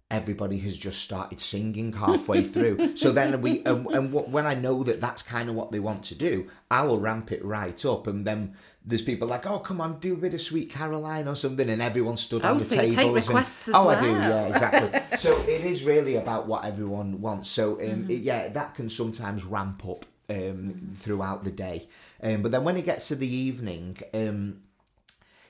everybody 0.08 0.58
has 0.58 0.76
just 0.78 1.02
started 1.02 1.40
singing 1.40 1.92
halfway 1.92 2.42
through. 2.52 2.96
so 2.96 3.10
then 3.10 3.40
we 3.42 3.64
and, 3.64 3.86
and 3.88 4.12
wh- 4.12 4.32
when 4.32 4.46
I 4.46 4.54
know 4.54 4.84
that 4.84 5.00
that's 5.00 5.22
kind 5.22 5.48
of 5.48 5.56
what 5.56 5.72
they 5.72 5.80
want 5.80 6.04
to 6.04 6.14
do, 6.14 6.48
I 6.70 6.82
will 6.84 7.00
ramp 7.00 7.32
it 7.32 7.44
right 7.44 7.84
up, 7.84 8.06
and 8.06 8.24
then. 8.24 8.54
There's 8.88 9.02
people 9.02 9.26
like, 9.26 9.44
oh, 9.46 9.58
come 9.58 9.80
on, 9.80 9.98
do 9.98 10.14
a 10.14 10.16
bit 10.16 10.32
of 10.34 10.40
Sweet 10.40 10.70
Caroline 10.70 11.26
or 11.26 11.34
something, 11.34 11.68
and 11.68 11.82
everyone 11.82 12.16
stood 12.16 12.44
Oh, 12.44 12.50
on 12.52 12.58
the 12.58 12.64
so 12.64 12.82
you 12.82 12.92
take 12.94 13.06
and- 13.06 13.14
requests 13.16 13.66
as 13.68 13.74
oh, 13.74 13.88
I 13.88 13.98
do, 14.00 14.06
yeah, 14.06 14.46
exactly. 14.46 15.00
so 15.18 15.36
it 15.42 15.64
is 15.64 15.82
really 15.82 16.14
about 16.16 16.46
what 16.46 16.64
everyone 16.64 17.20
wants. 17.20 17.48
So 17.48 17.72
um, 17.74 17.78
Mm-hmm. 17.80 18.10
it- 18.12 18.20
yeah, 18.22 18.48
that 18.48 18.74
can 18.76 18.88
sometimes 18.88 19.44
ramp 19.44 19.84
up 19.88 20.04
um, 20.30 20.36
Mm-hmm. 20.36 20.94
throughout 20.94 21.42
the 21.44 21.50
day. 21.50 21.88
Um, 22.22 22.42
but 22.42 22.52
then 22.52 22.62
when 22.64 22.76
it 22.76 22.84
gets 22.84 23.08
to 23.08 23.16
the 23.16 23.26
evening, 23.32 23.96
um, 24.14 24.60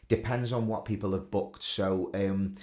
depends 0.08 0.52
on 0.52 0.66
what 0.66 0.84
people 0.84 1.12
have 1.12 1.30
booked. 1.30 1.62
So 1.62 2.10
um, 2.14 2.54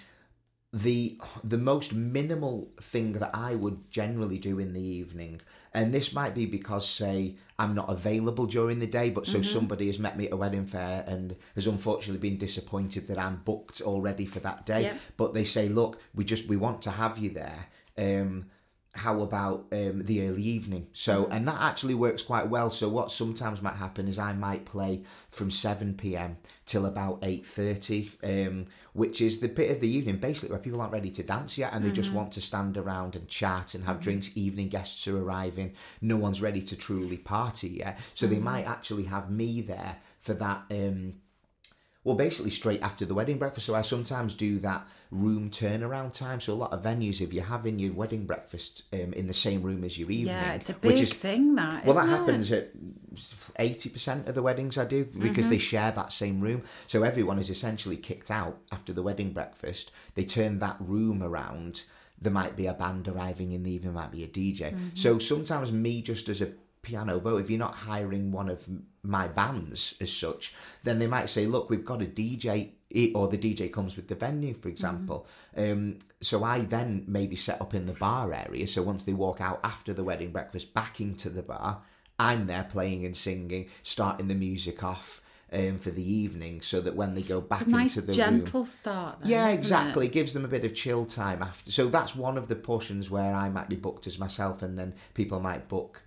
the 0.72 1.20
the 1.44 1.58
most 1.58 1.94
minimal 1.94 2.72
thing 2.82 3.14
that 3.14 3.30
I 3.36 3.54
would 3.56 3.92
generally 3.92 4.40
do 4.40 4.58
in 4.60 4.74
the 4.74 4.82
evening, 4.82 5.42
and 5.74 5.94
this 5.94 6.14
might 6.14 6.36
be 6.36 6.46
because 6.46 6.88
say 6.88 7.36
I'm 7.58 7.76
not 7.76 7.90
available 7.90 8.46
during 8.46 8.80
the 8.80 8.88
day, 8.88 9.10
but 9.10 9.26
so 9.28 9.40
Mm-hmm. 9.40 9.44
somebody 9.44 9.88
has 9.88 10.00
met 10.00 10.18
me 10.18 10.28
at 10.28 10.34
a 10.34 10.38
wedding 10.38 10.66
fair 10.66 11.04
and 11.08 11.36
has 11.56 11.68
unfortunately 11.68 12.30
been 12.30 12.38
disappointed 12.38 13.08
that 13.08 13.18
I'm 13.18 13.38
booked 13.46 13.82
already 13.82 14.26
for 14.26 14.40
that 14.42 14.66
day. 14.66 14.84
Yep. 14.84 14.98
But 15.18 15.34
they 15.34 15.44
say, 15.46 15.70
look, 15.70 16.00
we 16.14 16.24
just 16.26 16.48
we 16.48 16.58
want 16.58 16.82
to 16.84 16.92
have 16.92 17.18
you 17.18 17.30
there. 17.32 17.68
Um, 17.98 18.46
how 18.96 19.22
about 19.22 19.66
um, 19.72 20.04
the 20.04 20.28
early 20.28 20.44
evening? 20.44 20.88
So, 20.94 21.26
and 21.32 21.48
that 21.48 21.60
actually 21.60 21.96
works 21.96 22.22
quite 22.22 22.48
well. 22.48 22.70
So, 22.70 22.88
what 22.88 23.12
sometimes 23.12 23.62
might 23.62 23.76
happen 23.76 24.08
is 24.08 24.20
I 24.20 24.34
might 24.34 24.66
play 24.66 25.02
from 25.32 25.50
seven 25.50 25.96
pm 25.96 26.38
till 26.68 26.86
about 26.86 27.20
eight 27.24 27.46
thirty, 27.46 28.12
um, 28.24 28.68
which 28.94 29.20
is 29.20 29.40
the 29.40 29.48
bit 29.48 29.72
of 29.72 29.80
the 29.80 29.90
evening 29.90 30.18
basically 30.18 30.54
where 30.54 30.62
people 30.62 30.80
aren't 30.80 30.94
ready 30.94 31.10
to 31.12 31.24
dance 31.24 31.58
yet, 31.58 31.74
and 31.74 31.84
they 31.84 31.92
just 31.92 32.14
want 32.14 32.32
to 32.34 32.42
stand 32.42 32.78
around 32.78 33.16
and 33.16 33.28
chat 33.28 33.74
and 33.74 33.84
have 33.86 34.00
drinks. 34.00 34.30
Evening 34.36 34.70
guests 34.70 35.08
are 35.08 35.18
arriving. 35.18 35.74
No 36.00 36.18
one's 36.18 36.42
ready 36.42 36.62
to 36.62 36.76
truly 36.76 37.18
party 37.18 37.70
yet, 37.70 38.00
so 38.14 38.28
they 38.28 38.40
might 38.40 38.66
actually 38.66 39.06
have 39.06 39.32
me 39.32 39.62
there 39.62 39.98
for 40.20 40.36
that. 40.36 40.66
Um, 40.70 41.16
well, 42.04 42.16
basically 42.16 42.52
straight 42.52 42.82
after 42.82 43.06
the 43.06 43.14
wedding 43.14 43.38
breakfast. 43.38 43.66
So 43.66 43.76
I 43.76 43.82
sometimes 43.82 44.36
do 44.36 44.60
that 44.60 44.86
room 45.10 45.50
turnaround 45.50 46.14
time. 46.14 46.42
So 46.42 46.52
a 46.52 46.56
lot 46.56 46.74
of 46.74 46.84
venues, 46.84 47.22
if 47.22 47.32
you're 47.32 47.46
having 47.46 47.80
your 47.80 47.94
wedding 47.94 48.26
breakfast 48.26 48.84
um, 48.92 49.14
in 49.14 49.28
the 49.28 49.34
same 49.34 49.62
room 49.62 49.84
as 49.86 49.98
your 49.98 50.12
evening, 50.12 50.36
yeah 50.36 50.54
it's 50.54 50.70
a 50.70 50.74
which 50.74 50.96
big 50.96 51.04
is 51.04 51.14
thing 51.14 51.56
that 51.56 51.86
well, 51.86 51.96
that 51.96 52.08
it? 52.08 52.10
happens 52.10 52.52
at 52.52 52.72
eighty 53.58 53.90
percent 53.90 54.28
of 54.28 54.36
the 54.36 54.42
weddings 54.42 54.78
I 54.78 54.86
do 54.86 55.06
because 55.06 55.48
they 55.48 55.58
share 55.58 55.92
that 55.92 56.12
same 56.12 56.42
room. 56.42 56.64
So 56.88 57.04
everyone 57.04 57.40
is 57.40 57.50
essentially 57.50 57.98
kicked 57.98 58.30
out 58.30 58.60
after 58.72 58.92
the 58.92 59.04
wedding 59.04 59.32
breakfast. 59.32 59.92
They 60.16 60.26
turn 60.26 60.60
that 60.60 60.78
room 60.80 61.24
around. 61.24 61.84
There 62.22 62.34
might 62.34 62.56
be 62.56 62.68
a 62.68 62.74
band 62.74 63.08
arriving 63.08 63.52
in 63.52 63.64
the 63.64 63.72
evening, 63.72 63.94
might 63.94 64.12
be 64.12 64.24
a 64.24 64.28
DJ. 64.28 64.76
So 64.98 65.20
sometimes 65.20 65.72
me 65.72 66.02
just 66.02 66.30
as 66.30 66.42
a 66.42 66.52
piano 66.82 67.20
vote, 67.20 67.42
if 67.42 67.50
you're 67.50 67.60
not 67.60 67.76
hiring 67.76 68.32
one 68.32 68.50
of 68.50 68.68
my 69.04 69.28
bands 69.28 69.96
as 70.00 70.12
such, 70.12 70.56
then 70.84 71.00
they 71.00 71.08
might 71.08 71.30
say, 71.30 71.46
look, 71.46 71.70
we've 71.70 71.86
got 71.86 72.02
a 72.02 72.06
DJ 72.06 72.72
or 73.16 73.28
the 73.28 73.38
DJ 73.38 73.72
comes 73.72 73.96
with 73.96 74.08
the 74.08 74.16
venue, 74.16 74.54
for 74.54 74.70
example. 74.70 75.26
Um, 75.58 76.00
so 76.22 76.44
I 76.44 76.60
then 76.60 77.04
maybe 77.08 77.36
set 77.36 77.60
up 77.60 77.74
in 77.74 77.88
the 77.88 77.94
bar 77.94 78.32
area. 78.34 78.68
So 78.68 78.84
once 78.84 79.04
they 79.04 79.14
walk 79.14 79.42
out 79.42 79.60
after 79.64 79.94
the 79.94 80.04
wedding 80.04 80.32
breakfast 80.32 80.74
back 80.74 81.02
into 81.02 81.30
the 81.30 81.42
bar, 81.42 81.82
I'm 82.20 82.46
there 82.48 82.68
playing 82.70 83.06
and 83.06 83.16
singing, 83.16 83.68
starting 83.82 84.28
the 84.28 84.36
music 84.36 84.84
off. 84.84 85.22
um, 85.54 85.78
for 85.78 85.92
the 85.92 86.12
evening, 86.12 86.62
so 86.62 86.82
that 86.82 86.96
when 86.96 87.14
they 87.14 87.22
go 87.22 87.40
back 87.40 87.68
nice 87.68 87.96
into 87.96 88.08
the 88.08 88.14
gentle 88.14 88.62
room, 88.62 88.66
start. 88.66 89.20
Then, 89.22 89.30
yeah, 89.30 89.50
exactly. 89.50 90.08
It 90.08 90.12
gives 90.12 90.34
them 90.34 90.46
a 90.46 90.48
bit 90.48 90.66
of 90.66 90.74
chill 90.74 91.06
time 91.06 91.44
after. 91.44 91.72
So 91.72 91.90
that's 91.90 92.16
one 92.16 92.40
of 92.40 92.48
the 92.48 92.56
portions 92.56 93.12
where 93.12 93.36
I 93.36 93.50
might 93.50 93.70
be 93.70 93.76
booked 93.76 94.08
as 94.08 94.18
myself, 94.18 94.64
and 94.64 94.80
then 94.80 94.96
people 95.14 95.40
might 95.40 95.68
book 95.68 96.02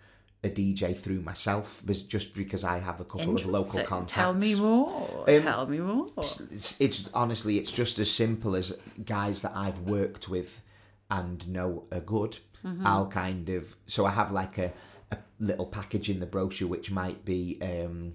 a 0.47 0.51
DJ 0.51 0.97
through 0.97 1.21
myself, 1.21 1.85
was 1.85 2.03
just 2.03 2.35
because 2.35 2.65
I 2.65 2.79
have 2.79 3.01
a 3.01 3.05
couple 3.05 3.35
of 3.35 3.45
local 3.47 3.83
contacts. 3.83 4.15
Tell 4.15 4.33
me 4.33 4.55
more. 4.55 5.25
Um, 5.29 5.43
Tell 5.43 5.67
me 5.67 5.79
more. 5.79 6.07
It's, 6.17 6.81
it's 6.81 7.11
honestly, 7.13 7.59
it's 7.59 7.73
just 7.73 7.99
as 7.99 8.11
simple 8.11 8.57
as 8.57 8.77
guys 9.05 9.43
that 9.43 9.53
I've 9.55 9.81
worked 9.81 10.29
with 10.29 10.63
and 11.11 11.47
know 11.49 11.85
are 11.93 12.01
good. 12.01 12.39
Mm-hmm. 12.65 12.87
I'll 12.87 13.07
kind 13.09 13.49
of 13.51 13.77
so 13.87 14.07
I 14.07 14.11
have 14.11 14.33
like 14.33 14.59
a, 14.59 14.73
a 15.13 15.19
little 15.39 15.67
package 15.67 16.09
in 16.11 16.19
the 16.21 16.27
brochure 16.27 16.67
which 16.69 16.91
might 16.91 17.25
be 17.25 17.59
um, 17.63 18.15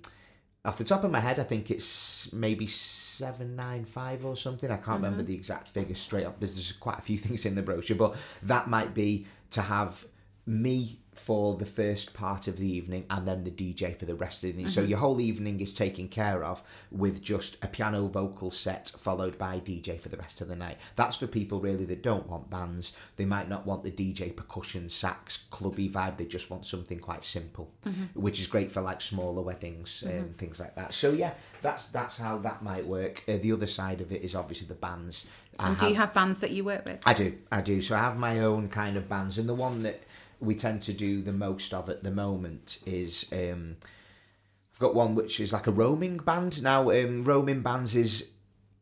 off 0.65 0.77
the 0.77 0.83
top 0.83 1.03
of 1.05 1.11
my 1.11 1.19
head. 1.21 1.39
I 1.39 1.43
think 1.43 1.71
it's 1.71 2.33
maybe 2.33 2.67
seven 2.67 3.55
nine 3.55 3.85
five 3.85 4.25
or 4.25 4.35
something. 4.35 4.69
I 4.69 4.75
can't 4.75 4.85
Mm-hmm. 4.87 5.03
remember 5.03 5.23
the 5.23 5.35
exact 5.35 5.67
figure 5.69 5.95
straight 5.95 6.25
up. 6.25 6.39
There's, 6.39 6.55
there's 6.55 6.71
quite 6.73 6.97
a 6.99 7.01
few 7.01 7.17
things 7.25 7.45
in 7.45 7.55
the 7.55 7.61
brochure, 7.61 7.95
but 7.95 8.15
that 8.43 8.67
might 8.67 8.93
be 8.93 9.25
to 9.51 9.61
have 9.61 10.05
me 10.45 11.01
for 11.13 11.57
the 11.57 11.65
first 11.65 12.13
part 12.13 12.47
of 12.47 12.57
the 12.57 12.67
evening 12.67 13.05
and 13.09 13.27
then 13.27 13.43
the 13.43 13.51
DJ 13.51 13.95
for 13.95 14.05
the 14.05 14.15
rest 14.15 14.37
of 14.37 14.41
the 14.43 14.47
evening. 14.49 14.69
So 14.69 14.81
mm-hmm. 14.81 14.91
your 14.91 14.99
whole 14.99 15.19
evening 15.19 15.59
is 15.59 15.73
taken 15.73 16.07
care 16.07 16.43
of 16.43 16.63
with 16.89 17.21
just 17.21 17.63
a 17.63 17.67
piano 17.67 18.07
vocal 18.07 18.49
set 18.49 18.89
followed 18.89 19.37
by 19.37 19.59
DJ 19.59 19.99
for 19.99 20.07
the 20.07 20.15
rest 20.15 20.39
of 20.39 20.47
the 20.47 20.55
night. 20.55 20.77
That's 20.95 21.17
for 21.17 21.27
people 21.27 21.59
really 21.59 21.83
that 21.85 22.01
don't 22.01 22.27
want 22.27 22.49
bands. 22.49 22.93
They 23.17 23.25
might 23.25 23.49
not 23.49 23.65
want 23.65 23.83
the 23.83 23.91
DJ 23.91 24.33
percussion, 24.33 24.87
sax, 24.87 25.45
clubby 25.49 25.89
vibe. 25.89 26.15
They 26.15 26.25
just 26.25 26.49
want 26.49 26.65
something 26.65 26.99
quite 26.99 27.25
simple, 27.25 27.71
mm-hmm. 27.85 28.19
which 28.19 28.39
is 28.39 28.47
great 28.47 28.71
for 28.71 28.81
like 28.81 29.01
smaller 29.01 29.41
weddings 29.41 30.03
and 30.03 30.23
mm-hmm. 30.23 30.33
things 30.37 30.61
like 30.61 30.75
that. 30.75 30.93
So 30.93 31.11
yeah, 31.11 31.33
that's 31.61 31.87
that's 31.87 32.17
how 32.17 32.37
that 32.39 32.63
might 32.63 32.87
work. 32.87 33.23
Uh, 33.27 33.37
the 33.37 33.51
other 33.51 33.67
side 33.67 33.99
of 33.99 34.13
it 34.13 34.21
is 34.21 34.33
obviously 34.33 34.67
the 34.67 34.75
bands. 34.75 35.25
Do 35.79 35.89
you 35.89 35.95
have 35.95 36.13
bands 36.13 36.39
that 36.39 36.51
you 36.51 36.63
work 36.63 36.85
with? 36.85 36.99
I 37.05 37.13
do, 37.13 37.37
I 37.51 37.61
do. 37.61 37.81
So 37.83 37.95
I 37.95 37.99
have 37.99 38.17
my 38.17 38.39
own 38.39 38.69
kind 38.69 38.97
of 38.97 39.07
bands, 39.07 39.37
and 39.37 39.47
the 39.47 39.53
one 39.53 39.83
that 39.83 40.01
we 40.41 40.55
tend 40.55 40.81
to 40.83 40.93
do 40.93 41.21
the 41.21 41.31
most 41.31 41.73
of 41.73 41.89
at 41.89 42.03
the 42.03 42.11
moment 42.11 42.79
is 42.85 43.31
um, 43.31 43.77
I've 44.73 44.79
got 44.79 44.95
one 44.95 45.15
which 45.15 45.39
is 45.39 45.53
like 45.53 45.67
a 45.67 45.71
roaming 45.71 46.17
band. 46.17 46.61
Now, 46.63 46.89
um, 46.89 47.23
roaming 47.23 47.61
bands 47.61 47.95
is 47.95 48.31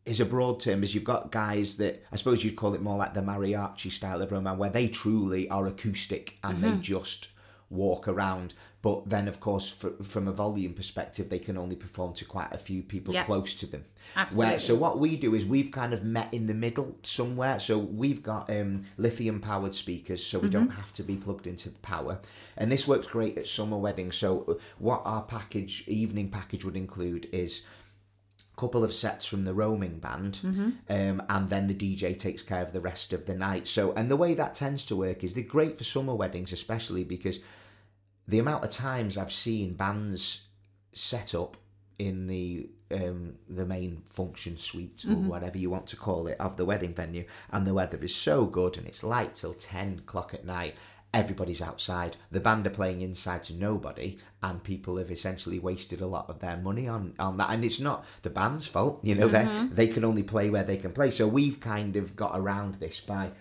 is 0.05 0.19
a 0.19 0.25
broad 0.25 0.59
term, 0.61 0.81
as 0.81 0.95
you've 0.95 1.03
got 1.03 1.31
guys 1.31 1.77
that 1.77 2.03
I 2.11 2.15
suppose 2.15 2.43
you'd 2.43 2.55
call 2.55 2.73
it 2.73 2.81
more 2.81 2.97
like 2.97 3.13
the 3.13 3.21
mariachi 3.21 3.91
style 3.91 4.21
of 4.21 4.31
roman, 4.31 4.57
where 4.57 4.69
they 4.69 4.87
truly 4.87 5.47
are 5.49 5.67
acoustic 5.67 6.37
and 6.43 6.63
they 6.63 6.73
just 6.81 7.29
walk 7.69 8.07
around. 8.07 8.53
But 8.81 9.09
then, 9.09 9.27
of 9.27 9.41
course, 9.41 9.67
for, 9.67 9.91
from 10.03 10.27
a 10.27 10.31
volume 10.31 10.73
perspective, 10.73 11.29
they 11.29 11.39
can 11.39 11.57
only 11.57 11.75
perform 11.75 12.13
to 12.13 12.25
quite 12.25 12.53
a 12.53 12.57
few 12.57 12.81
people 12.81 13.13
Yeah. 13.13 13.25
close 13.25 13.53
to 13.55 13.65
them. 13.65 13.83
Absolutely. 14.15 14.51
Where, 14.51 14.59
so 14.59 14.75
what 14.75 14.99
we 14.99 15.17
do 15.17 15.35
is 15.35 15.45
we've 15.45 15.69
kind 15.71 15.93
of 15.93 16.03
met 16.03 16.33
in 16.33 16.47
the 16.47 16.53
middle 16.53 16.95
somewhere. 17.03 17.59
So 17.59 17.77
we've 17.77 18.23
got 18.23 18.49
um, 18.49 18.85
lithium 18.97 19.41
powered 19.41 19.75
speakers, 19.75 20.25
so 20.25 20.39
we 20.39 20.47
don't 20.49 20.69
have 20.69 20.93
to 20.93 21.03
be 21.03 21.17
plugged 21.17 21.45
into 21.45 21.69
the 21.69 21.79
power. 21.79 22.19
And 22.55 22.71
this 22.71 22.87
works 22.87 23.07
great 23.07 23.37
at 23.37 23.47
summer 23.47 23.77
weddings. 23.77 24.15
So 24.15 24.45
uh, 24.47 24.53
what 24.77 25.01
our 25.03 25.23
package, 25.23 25.83
evening 25.87 26.29
package, 26.29 26.63
would 26.63 26.77
include 26.77 27.27
is 27.33 27.63
couple 28.59 28.83
of 28.83 28.93
sets 28.93 29.25
from 29.25 29.43
the 29.43 29.53
roaming 29.53 29.99
band, 29.99 30.39
um, 30.89 31.23
and 31.29 31.49
then 31.49 31.67
the 31.67 31.73
DJ 31.73 32.17
takes 32.17 32.43
care 32.43 32.61
of 32.61 32.73
the 32.73 32.81
rest 32.81 33.13
of 33.13 33.25
the 33.25 33.35
night. 33.35 33.67
So, 33.67 33.93
and 33.93 34.11
the 34.11 34.17
way 34.23 34.33
that 34.33 34.53
tends 34.53 34.85
to 34.87 34.95
work 34.95 35.23
is 35.23 35.33
they're 35.33 35.43
great 35.43 35.77
for 35.77 35.85
summer 35.85 36.13
weddings, 36.13 36.51
especially 36.51 37.03
because 37.05 37.39
the 38.27 38.39
amount 38.39 38.63
of 38.65 38.69
times 38.69 39.17
I've 39.17 39.31
seen 39.31 39.75
bands 39.75 40.43
set 40.93 41.33
up 41.33 41.55
in 41.97 42.27
the 42.27 42.69
um, 42.91 43.35
the 43.47 43.65
main 43.65 44.03
function 44.09 44.57
suite 44.57 45.05
or 45.07 45.15
whatever 45.29 45.57
you 45.57 45.69
want 45.69 45.87
to 45.87 45.95
call 45.95 46.27
it 46.27 46.37
of 46.39 46.57
the 46.57 46.65
wedding 46.65 46.93
venue, 46.93 47.25
and 47.51 47.65
the 47.65 47.73
weather 47.73 47.99
is 48.01 48.15
so 48.15 48.45
good 48.45 48.77
and 48.77 48.87
it's 48.87 49.03
light 49.03 49.35
till 49.35 49.53
ten 49.53 49.99
o'clock 49.99 50.33
at 50.33 50.45
night. 50.45 50.75
Everybody's 51.11 51.61
outside. 51.61 52.17
The 52.31 52.39
band 52.39 52.67
are 52.67 52.69
playing 52.71 53.01
inside 53.01 53.43
to 53.45 53.53
nobody, 53.55 54.19
and 54.43 54.63
people 54.63 54.97
have 54.97 55.09
essentially 55.09 55.57
wasted 55.57 56.01
a 56.01 56.07
lot 56.07 56.29
of 56.29 56.39
their 56.39 56.57
money 56.57 56.87
on, 56.87 57.15
on 57.17 57.37
that. 57.37 57.49
And 57.49 57.65
it's 57.65 57.79
not 57.79 58.05
the 58.21 58.29
band's 58.29 58.67
fault, 58.67 58.99
you 59.03 59.15
know. 59.15 59.27
They 59.27 59.45
they 59.71 59.87
can 59.87 60.05
only 60.05 60.21
play 60.23 60.51
where 60.51 60.63
they 60.63 60.77
can 60.77 60.91
play. 60.91 61.09
So 61.09 61.27
we've 61.27 61.59
kind 61.59 61.95
of 61.95 62.15
got 62.15 62.37
around 62.39 62.75
this 62.75 62.99
by 62.99 63.31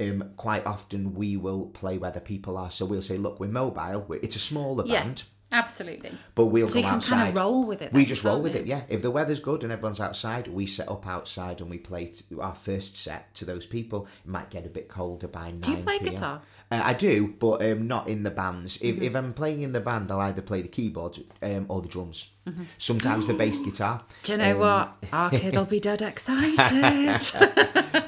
um, 0.00 0.30
quite 0.36 0.64
often 0.66 1.14
we 1.14 1.36
will 1.36 1.66
play 1.66 1.98
where 1.98 2.12
the 2.12 2.20
people 2.20 2.56
are. 2.56 2.70
So 2.70 2.84
we'll 2.84 3.02
say, 3.02 3.18
look, 3.18 3.40
we're 3.40 3.48
mobile. 3.48 4.04
We're, 4.06 4.20
it's 4.22 4.36
a 4.36 4.40
smaller 4.40 4.84
Yeah, 4.86 5.02
band, 5.02 5.24
absolutely. 5.52 6.10
but 6.34 6.46
we'll 6.46 6.68
So 6.68 6.74
go 6.74 6.78
you 6.80 6.84
can 6.86 6.94
outside. 6.96 7.16
kind 7.16 7.28
of 7.30 7.36
roll 7.36 7.64
with 7.64 7.82
it. 7.82 7.92
we 7.92 8.04
just 8.04 8.24
roll 8.24 8.40
with 8.42 8.54
you? 8.54 8.60
it, 8.60 8.66
yeah. 8.66 8.82
If 8.88 9.02
the 9.02 9.10
weather's 9.10 9.40
good 9.40 9.62
and 9.62 9.72
everyone's 9.72 10.00
outside, 10.00 10.48
we 10.48 10.66
set 10.66 10.88
up 10.88 11.06
outside 11.06 11.60
and 11.60 11.70
we 11.70 11.78
play 11.78 12.12
our 12.40 12.54
first 12.54 12.96
set 12.96 13.34
to 13.36 13.44
those 13.44 13.66
people. 13.66 14.06
It 14.24 14.30
might 14.30 14.50
get 14.50 14.66
a 14.66 14.68
bit 14.68 14.88
colder 14.88 15.28
by 15.28 15.50
9 15.50 15.60
Do 15.60 15.70
you 15.72 15.76
play 15.78 15.98
PM. 15.98 16.14
guitar? 16.14 16.42
Uh, 16.68 16.80
I 16.84 16.94
do, 16.94 17.28
but 17.38 17.62
um, 17.64 17.86
not 17.86 18.08
in 18.08 18.24
the 18.24 18.30
bands. 18.30 18.78
Mm-hmm. 18.78 18.98
If, 18.98 19.02
if 19.10 19.14
I'm 19.14 19.32
playing 19.32 19.62
in 19.62 19.70
the 19.72 19.78
band, 19.80 20.10
I'll 20.10 20.20
either 20.20 20.42
play 20.42 20.62
the 20.62 20.68
keyboards 20.68 21.20
um, 21.42 21.66
or 21.68 21.80
the 21.80 21.86
drums. 21.88 22.32
Mm-hmm. 22.44 22.64
Sometimes 22.78 23.28
the 23.28 23.34
bass 23.34 23.60
guitar. 23.60 24.00
Do 24.24 24.32
you 24.32 24.38
know 24.38 24.52
Um, 24.54 24.58
what? 24.58 24.96
Our 25.12 25.30
kid 25.30 25.54
will 25.56 25.64
be 25.64 25.78
dead 25.88 26.02
excited. 26.02 26.58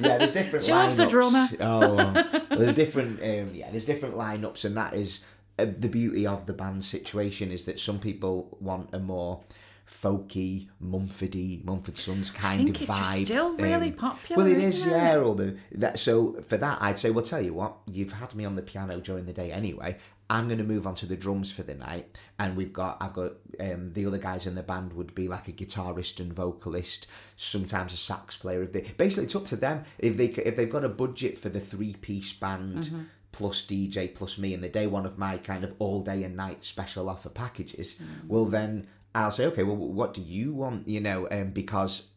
yeah, 0.00 0.18
there's 0.18 0.32
different. 0.32 0.64
She 0.64 0.72
loves 0.72 0.98
a 0.98 1.06
lineups. 1.06 1.10
drummer. 1.10 1.46
Oh, 1.60 1.98
um, 1.98 2.14
there's 2.58 2.74
different. 2.82 3.22
Um, 3.22 3.54
yeah, 3.54 3.70
there's 3.70 3.84
different 3.84 4.16
lineups, 4.16 4.64
and 4.64 4.76
that 4.76 4.94
is 4.94 5.20
the 5.64 5.88
beauty 5.88 6.26
of 6.26 6.46
the 6.46 6.52
band 6.52 6.84
situation 6.84 7.50
is 7.50 7.64
that 7.64 7.78
some 7.80 7.98
people 7.98 8.56
want 8.60 8.90
a 8.92 8.98
more 8.98 9.42
folky, 9.86 10.68
Mumfordy, 10.84 11.64
Mumford 11.64 11.96
Sons 11.98 12.30
kind 12.30 12.58
think 12.64 12.76
of 12.76 12.82
it's 12.82 12.90
vibe. 12.90 13.24
still 13.24 13.56
really 13.56 13.88
Um, 13.88 13.94
popular, 13.94 14.44
Well, 14.44 14.52
it 14.52 14.58
is, 14.58 14.84
it? 14.86 14.90
yeah. 14.90 15.18
All 15.18 15.34
the 15.34 15.56
that. 15.72 15.98
So 15.98 16.34
for 16.42 16.56
that, 16.58 16.78
I'd 16.82 16.98
say, 16.98 17.10
well, 17.10 17.24
tell 17.24 17.42
you 17.42 17.54
what, 17.54 17.76
you've 17.90 18.12
had 18.12 18.34
me 18.34 18.44
on 18.44 18.54
the 18.54 18.62
piano 18.62 19.00
during 19.00 19.24
the 19.26 19.32
day 19.32 19.50
anyway. 19.50 19.96
I'm 20.30 20.46
going 20.46 20.58
to 20.58 20.64
move 20.64 20.86
on 20.86 20.94
to 20.96 21.06
the 21.06 21.16
drums 21.16 21.50
for 21.50 21.62
the 21.62 21.74
night, 21.74 22.18
and 22.38 22.54
we've 22.54 22.72
got 22.74 22.98
I've 23.00 23.14
got 23.14 23.32
um, 23.60 23.94
the 23.94 24.04
other 24.04 24.18
guys 24.18 24.46
in 24.46 24.56
the 24.56 24.62
band 24.62 24.92
would 24.92 25.14
be 25.14 25.26
like 25.26 25.48
a 25.48 25.52
guitarist 25.52 26.20
and 26.20 26.34
vocalist, 26.34 27.06
sometimes 27.36 27.94
a 27.94 27.96
sax 27.96 28.36
player. 28.36 28.62
If 28.64 28.72
they 28.74 28.82
basically 28.98 29.24
it's 29.24 29.34
up 29.36 29.46
to 29.46 29.56
them 29.56 29.84
if 29.98 30.18
they 30.18 30.26
if 30.26 30.54
they've 30.56 30.68
got 30.68 30.84
a 30.84 30.90
budget 30.90 31.38
for 31.38 31.48
the 31.48 31.60
three 31.60 31.94
piece 31.94 32.34
band. 32.34 32.82
Mm-hmm. 32.84 33.02
Plus 33.32 33.64
DJ 33.66 34.12
plus 34.14 34.38
me, 34.38 34.54
and 34.54 34.62
the 34.64 34.68
day 34.68 34.86
one 34.86 35.06
of 35.06 35.18
my 35.18 35.36
kind 35.38 35.62
of 35.64 35.74
all 35.78 36.02
day 36.02 36.22
and 36.24 36.36
night 36.36 36.64
special 36.64 37.08
offer 37.08 37.28
packages. 37.28 37.94
Mm. 37.94 38.28
Well, 38.28 38.46
then 38.46 38.86
I'll 39.14 39.30
say, 39.30 39.46
okay, 39.46 39.62
well, 39.62 39.76
what 39.76 40.14
do 40.14 40.22
you 40.22 40.52
want? 40.54 40.88
You 40.88 41.00
know, 41.00 41.28
um, 41.30 41.50
because 41.50 42.08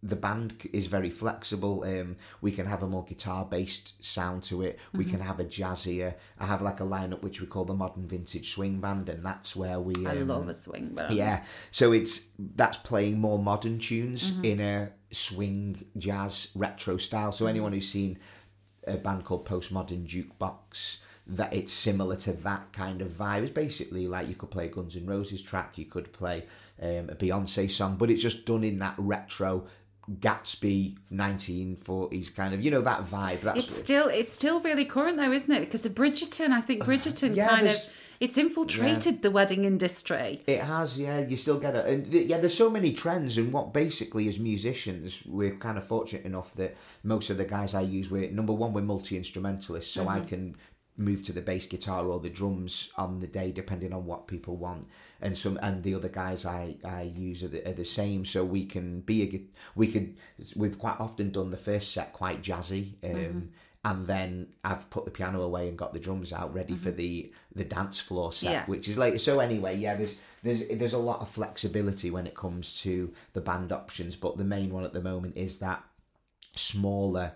the 0.00 0.14
band 0.14 0.54
is 0.72 0.86
very 0.86 1.10
flexible. 1.10 1.82
Um, 1.82 2.16
we 2.40 2.52
can 2.52 2.66
have 2.66 2.84
a 2.84 2.86
more 2.86 3.04
guitar 3.04 3.44
based 3.44 4.02
sound 4.04 4.44
to 4.44 4.62
it. 4.62 4.78
We 4.92 5.00
Mm-hmm. 5.04 5.10
can 5.10 5.20
have 5.20 5.40
a 5.40 5.44
jazzier. 5.44 6.14
I 6.38 6.46
have 6.46 6.62
like 6.62 6.78
a 6.78 6.84
lineup 6.84 7.22
which 7.22 7.40
we 7.40 7.48
call 7.48 7.64
the 7.64 7.74
modern 7.74 8.06
vintage 8.06 8.52
swing 8.54 8.78
band, 8.80 9.08
and 9.08 9.24
that's 9.26 9.56
where 9.56 9.80
we. 9.80 10.06
I 10.06 10.18
um, 10.18 10.28
love 10.28 10.48
a 10.48 10.54
swing 10.54 10.94
band. 10.94 11.14
Yeah, 11.14 11.44
so 11.72 11.90
it's 11.92 12.26
that's 12.38 12.76
playing 12.76 13.18
more 13.18 13.38
modern 13.40 13.78
tunes 13.80 14.30
Mm-hmm. 14.32 14.44
in 14.44 14.60
a 14.60 14.92
swing 15.10 15.84
jazz 15.96 16.48
retro 16.54 16.98
style. 16.98 17.32
So 17.32 17.46
anyone 17.46 17.72
who's 17.72 17.88
seen 17.88 18.18
a 18.88 18.96
band 18.96 19.24
called 19.24 19.46
Postmodern 19.46 20.06
Jukebox, 20.06 20.98
that 21.26 21.52
it's 21.52 21.72
similar 21.72 22.16
to 22.16 22.32
that 22.32 22.72
kind 22.72 23.02
of 23.02 23.08
vibe. 23.08 23.42
It's 23.42 23.52
basically 23.52 24.08
like 24.08 24.28
you 24.28 24.34
could 24.34 24.50
play 24.50 24.66
a 24.66 24.68
Guns 24.68 24.96
N' 24.96 25.06
Roses 25.06 25.42
track, 25.42 25.76
you 25.76 25.84
could 25.84 26.12
play 26.12 26.46
um, 26.80 27.10
a 27.10 27.14
Beyonce 27.14 27.70
song, 27.70 27.96
but 27.96 28.10
it's 28.10 28.22
just 28.22 28.46
done 28.46 28.64
in 28.64 28.78
that 28.78 28.94
retro 28.96 29.66
Gatsby 30.10 30.96
1940s 31.12 32.34
kind 32.34 32.54
of, 32.54 32.62
you 32.62 32.70
know, 32.70 32.80
that 32.80 33.02
vibe. 33.02 33.42
That's 33.42 33.58
It's 33.58 33.76
still 33.76 34.08
it's 34.08 34.32
still 34.32 34.60
really 34.60 34.84
current 34.84 35.18
though, 35.18 35.32
isn't 35.32 35.52
it? 35.52 35.60
Because 35.60 35.82
the 35.82 35.90
Bridgerton, 35.90 36.50
I 36.50 36.62
think 36.62 36.82
Bridgerton 36.82 37.36
yeah, 37.36 37.48
kind 37.48 37.66
of 37.68 37.76
it's 38.20 38.36
infiltrated 38.36 39.22
the 39.22 39.30
wedding 39.30 39.64
industry. 39.64 40.42
It 40.46 40.60
has, 40.60 40.98
yeah. 40.98 41.20
You 41.20 41.36
still 41.36 41.60
get 41.60 41.74
it, 41.74 41.86
and 41.86 42.10
th- 42.10 42.26
yeah. 42.26 42.38
There's 42.38 42.56
so 42.56 42.70
many 42.70 42.92
trends, 42.92 43.38
and 43.38 43.52
what 43.52 43.72
basically 43.72 44.28
as 44.28 44.38
musicians, 44.38 45.22
we're 45.26 45.56
kind 45.56 45.78
of 45.78 45.84
fortunate 45.84 46.24
enough 46.24 46.54
that 46.54 46.76
most 47.02 47.30
of 47.30 47.36
the 47.36 47.44
guys 47.44 47.74
I 47.74 47.82
use, 47.82 48.10
we're 48.10 48.30
number 48.30 48.52
one, 48.52 48.72
we're 48.72 48.82
multi 48.82 49.16
instrumentalists, 49.16 49.92
so 49.92 50.08
I 50.08 50.20
can 50.20 50.56
move 50.98 51.22
to 51.22 51.32
the 51.32 51.40
bass 51.40 51.64
guitar 51.66 52.06
or 52.06 52.18
the 52.18 52.28
drums 52.28 52.90
on 52.96 53.20
the 53.20 53.26
day 53.28 53.52
depending 53.52 53.92
on 53.92 54.04
what 54.04 54.26
people 54.26 54.56
want, 54.56 54.84
and 55.20 55.38
some 55.38 55.58
and 55.62 55.82
the 55.84 55.94
other 55.94 56.08
guys 56.08 56.44
I 56.44 56.76
I 56.84 57.02
use 57.02 57.44
are 57.44 57.48
the, 57.48 57.68
are 57.68 57.72
the 57.72 57.84
same, 57.84 58.24
so 58.24 58.44
we 58.44 58.66
can 58.66 59.00
be 59.00 59.22
a 59.22 59.42
we 59.76 59.86
could 59.86 60.16
we've 60.56 60.78
quite 60.78 60.98
often 60.98 61.30
done 61.30 61.50
the 61.50 61.56
first 61.56 61.92
set 61.92 62.12
quite 62.12 62.42
jazzy. 62.42 62.94
Um, 63.04 63.50
And 63.88 64.06
then 64.06 64.48
I've 64.62 64.90
put 64.90 65.06
the 65.06 65.10
piano 65.10 65.40
away 65.40 65.66
and 65.66 65.78
got 65.78 65.94
the 65.94 65.98
drums 65.98 66.30
out 66.30 66.52
ready 66.52 66.76
for 66.76 66.90
mm-hmm. 66.90 66.98
the 66.98 67.32
the 67.54 67.64
dance 67.64 67.98
floor 67.98 68.34
set, 68.34 68.50
Yeah. 68.50 68.66
which 68.66 68.86
is 68.86 68.98
later. 68.98 69.18
So 69.18 69.40
anyway, 69.40 69.78
yeah, 69.78 69.94
there's 69.96 70.16
there's 70.42 70.62
there's 70.68 70.92
a 70.92 70.98
lot 70.98 71.20
of 71.20 71.30
flexibility 71.30 72.10
when 72.10 72.26
it 72.26 72.34
comes 72.34 72.82
to 72.82 73.14
the 73.32 73.40
band 73.40 73.72
options, 73.72 74.14
but 74.14 74.36
the 74.36 74.44
main 74.44 74.70
one 74.70 74.84
at 74.84 74.92
the 74.92 75.00
moment 75.00 75.38
is 75.38 75.58
that 75.60 75.82
smaller 76.54 77.32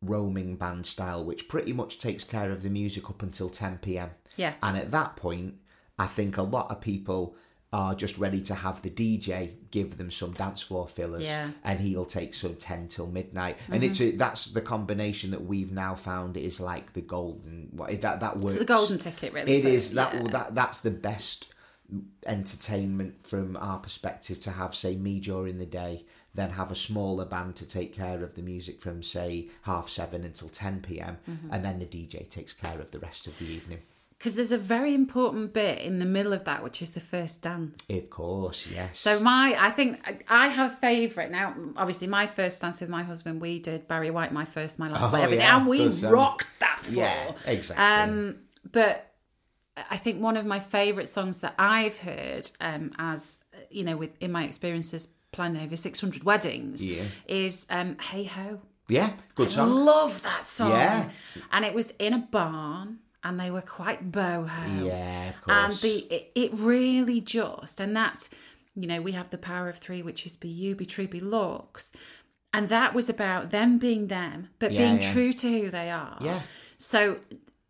roaming 0.00 0.56
band 0.56 0.86
style, 0.86 1.24
which 1.24 1.46
pretty 1.46 1.72
much 1.72 2.00
takes 2.00 2.24
care 2.24 2.50
of 2.50 2.64
the 2.64 2.70
music 2.70 3.08
up 3.08 3.22
until 3.22 3.48
10 3.48 3.78
p.m. 3.78 4.10
Yeah. 4.36 4.54
And 4.60 4.76
at 4.76 4.90
that 4.90 5.14
point, 5.14 5.54
I 6.00 6.06
think 6.06 6.36
a 6.36 6.42
lot 6.42 6.68
of 6.68 6.80
people 6.80 7.36
are 7.72 7.94
just 7.94 8.18
ready 8.18 8.40
to 8.42 8.54
have 8.54 8.82
the 8.82 8.90
DJ 8.90 9.54
give 9.70 9.96
them 9.96 10.10
some 10.10 10.32
dance 10.32 10.60
floor 10.60 10.86
fillers, 10.86 11.22
Yeah. 11.22 11.44
Mm-hmm. 11.44 11.52
and 11.64 11.80
he'll 11.80 12.04
take 12.04 12.34
some 12.34 12.56
ten 12.56 12.88
till 12.88 13.06
midnight, 13.06 13.58
and 13.70 13.82
it's 13.82 14.00
a, 14.00 14.10
that's 14.10 14.46
the 14.46 14.60
combination 14.60 15.30
that 15.30 15.44
we've 15.46 15.72
now 15.72 15.94
found 15.94 16.36
is 16.36 16.60
like 16.60 16.92
the 16.92 17.00
golden 17.00 17.68
what 17.72 17.98
that 18.02 18.20
that 18.20 18.38
works. 18.38 18.58
the 18.58 18.64
golden 18.66 18.98
ticket, 18.98 19.32
really, 19.32 19.52
It 19.56 19.64
is 19.64 19.94
that 19.94 20.12
yeah. 20.14 20.28
that 20.30 20.54
that's 20.54 20.80
the 20.80 20.90
best 20.90 21.48
entertainment 22.26 23.26
from 23.26 23.56
our 23.56 23.78
perspective 23.78 24.40
to 24.40 24.50
have 24.50 24.74
say 24.74 24.96
me 24.96 25.20
during 25.20 25.58
the 25.58 25.66
day 25.66 26.04
then 26.34 26.50
have 26.50 26.70
a 26.70 26.74
smaller 26.74 27.26
band 27.26 27.54
to 27.56 27.66
take 27.66 27.92
care 27.94 28.22
of 28.24 28.34
the 28.34 28.40
music 28.42 28.80
from 28.80 29.02
say 29.02 29.48
half 29.62 29.88
seven 29.88 30.24
until 30.24 30.48
10 30.48 30.80
p.m 30.80 31.18
Mm-hmm. 31.28 31.52
and 31.52 31.64
then 31.64 31.78
the 31.78 31.86
dj 31.86 32.28
takes 32.30 32.54
care 32.54 32.80
of 32.80 32.90
the 32.90 32.98
rest 32.98 33.26
of 33.26 33.38
the 33.38 33.44
evening 33.46 33.80
Because 34.22 34.36
there's 34.36 34.52
a 34.52 34.58
very 34.76 34.94
important 34.94 35.52
bit 35.52 35.80
in 35.80 35.98
the 35.98 36.04
middle 36.04 36.32
of 36.32 36.44
that, 36.44 36.62
which 36.62 36.80
is 36.80 36.92
the 36.92 37.00
first 37.00 37.42
dance. 37.42 37.76
of 37.90 38.08
course 38.08 38.68
yes 38.68 39.00
So 39.00 39.18
my, 39.18 39.56
I 39.58 39.70
think 39.72 40.00
I 40.28 40.46
have 40.46 40.72
a 40.72 40.76
favourite 40.76 41.32
now. 41.32 41.52
Obviously, 41.76 42.06
my 42.06 42.28
first 42.28 42.60
dance 42.60 42.80
with 42.80 42.88
my 42.88 43.02
husband, 43.02 43.40
we 43.40 43.58
did 43.58 43.88
Barry 43.88 44.10
White, 44.12 44.30
my 44.32 44.44
first, 44.44 44.78
my 44.78 44.88
last, 44.88 45.12
Oh, 45.12 45.16
everything, 45.16 45.44
yeah, 45.44 45.56
and 45.56 45.66
we 45.66 45.90
song. 45.90 46.12
rocked 46.12 46.46
that 46.60 46.78
floor. 46.80 47.04
yeah 47.04 47.32
exactly 47.46 47.84
Um, 47.84 48.36
but 48.70 49.12
I 49.90 49.96
think 49.96 50.22
one 50.22 50.36
of 50.36 50.46
my 50.46 50.60
favourite 50.60 51.08
songs 51.08 51.40
that 51.40 51.54
I've 51.58 51.98
heard, 51.98 52.48
um, 52.60 52.92
as 52.98 53.38
you 53.70 53.82
know, 53.82 53.96
with 53.96 54.10
in 54.22 54.30
my 54.30 54.44
experiences 54.44 55.08
planning 55.32 55.62
over 55.64 55.74
600 55.74 56.22
weddings, 56.22 56.84
Yeah. 56.84 57.04
is 57.26 57.66
um, 57.70 57.96
"Hey 57.98 58.22
Ho." 58.24 58.60
yeah 58.88 59.10
good 59.34 59.50
song. 59.50 59.68
I 59.68 59.72
song 59.74 59.84
love 59.84 60.22
that 60.22 60.44
song. 60.46 60.70
Yeah. 60.70 61.10
and 61.50 61.64
it 61.64 61.74
was 61.74 61.90
in 61.98 62.12
a 62.12 62.18
barn, 62.18 62.98
and 63.24 63.38
they 63.38 63.50
were 63.50 63.62
quite 63.62 64.10
boho. 64.12 64.84
yeah 64.86 65.30
of 65.30 65.40
course. 65.42 65.56
and 65.56 65.72
the 65.92 65.98
it, 66.14 66.32
it 66.34 66.50
really 66.54 67.20
just 67.20 67.80
and 67.80 67.94
that's 67.96 68.30
you 68.74 68.86
know 68.86 69.00
we 69.00 69.12
have 69.12 69.30
the 69.30 69.38
power 69.38 69.68
of 69.68 69.76
three 69.78 70.02
which 70.02 70.24
is 70.26 70.36
be 70.36 70.48
you 70.48 70.74
be 70.74 70.86
true 70.86 71.06
be 71.08 71.20
looks 71.20 71.92
and 72.54 72.68
that 72.68 72.94
was 72.94 73.08
about 73.08 73.50
them 73.50 73.78
being 73.78 74.08
them 74.08 74.48
but 74.58 74.72
Yeah, 74.72 74.78
being 74.78 75.02
yeah. 75.02 75.12
true 75.12 75.32
to 75.32 75.48
who 75.62 75.70
they 75.70 75.90
are 75.90 76.18
Yeah. 76.20 76.40
so 76.78 77.18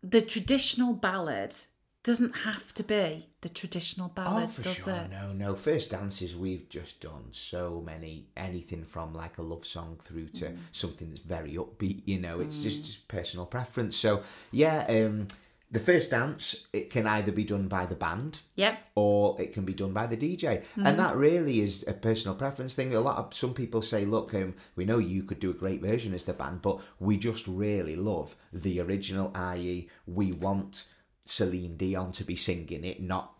the 0.01 0.21
traditional 0.21 0.93
ballad 0.93 1.55
doesn't 2.03 2.33
have 2.33 2.73
to 2.73 2.83
be 2.83 3.27
the 3.41 3.49
traditional 3.49 4.09
ballad 4.09 4.43
Oh, 4.45 4.47
for 4.47 4.61
does 4.61 4.75
sure. 4.75 4.93
it 4.93 5.09
No, 5.11 5.31
no. 5.31 5.55
First 5.55 5.91
dances, 5.91 6.35
we've 6.35 6.67
just 6.69 7.01
done 7.01 7.27
so 7.31 7.81
many, 7.85 8.27
anything 8.35 8.83
from 8.83 9.13
like 9.13 9.37
a 9.37 9.41
love 9.41 9.65
song 9.65 9.97
through 10.03 10.27
to 10.29 10.45
Mm. 10.47 10.57
something 10.73 11.09
that's 11.09 11.21
very 11.21 11.53
upbeat, 11.53 12.01
you 12.05 12.19
know, 12.19 12.39
it's 12.41 12.61
just, 12.61 12.85
just 12.85 13.07
personal 13.07 13.45
preference. 13.45 13.95
So, 13.95 14.21
yeah, 14.51 14.85
um, 14.89 15.27
the 15.71 15.79
first 15.79 16.11
dance, 16.11 16.67
it 16.71 16.89
can 16.91 17.07
either 17.07 17.31
be 17.31 17.43
done 17.43 17.67
by 17.67 17.85
the 17.87 17.95
band 17.95 18.41
yep 18.55 18.77
or 18.93 19.35
it 19.41 19.53
can 19.53 19.65
be 19.65 19.73
done 19.73 19.91
by 19.91 20.05
the 20.05 20.15
DJ. 20.17 20.61
And 20.75 20.99
that 20.99 21.15
really 21.15 21.61
is 21.61 21.83
a 21.87 21.93
personal 21.93 22.35
preference 22.35 22.75
thing. 22.75 22.93
A 22.93 22.99
lot 22.99 23.17
of 23.17 23.33
some 23.33 23.53
people 23.55 23.81
say, 23.81 24.05
look, 24.05 24.33
um, 24.35 24.53
we 24.75 24.85
know 24.85 24.99
you 24.99 25.23
could 25.23 25.39
do 25.39 25.49
a 25.49 25.53
great 25.55 25.81
version 25.81 26.13
as 26.13 26.25
the 26.25 26.33
band, 26.33 26.61
but 26.61 26.79
we 26.99 27.17
just 27.17 27.47
really 27.47 27.95
love 27.95 28.35
the 28.51 28.79
original, 28.81 29.31
i.e., 29.35 29.89
we 30.05 30.31
want 30.33 30.85
Celine 31.25 31.77
Dion 31.77 32.11
to 32.13 32.23
be 32.23 32.35
singing 32.35 32.83
it, 32.83 33.01
not 33.01 33.31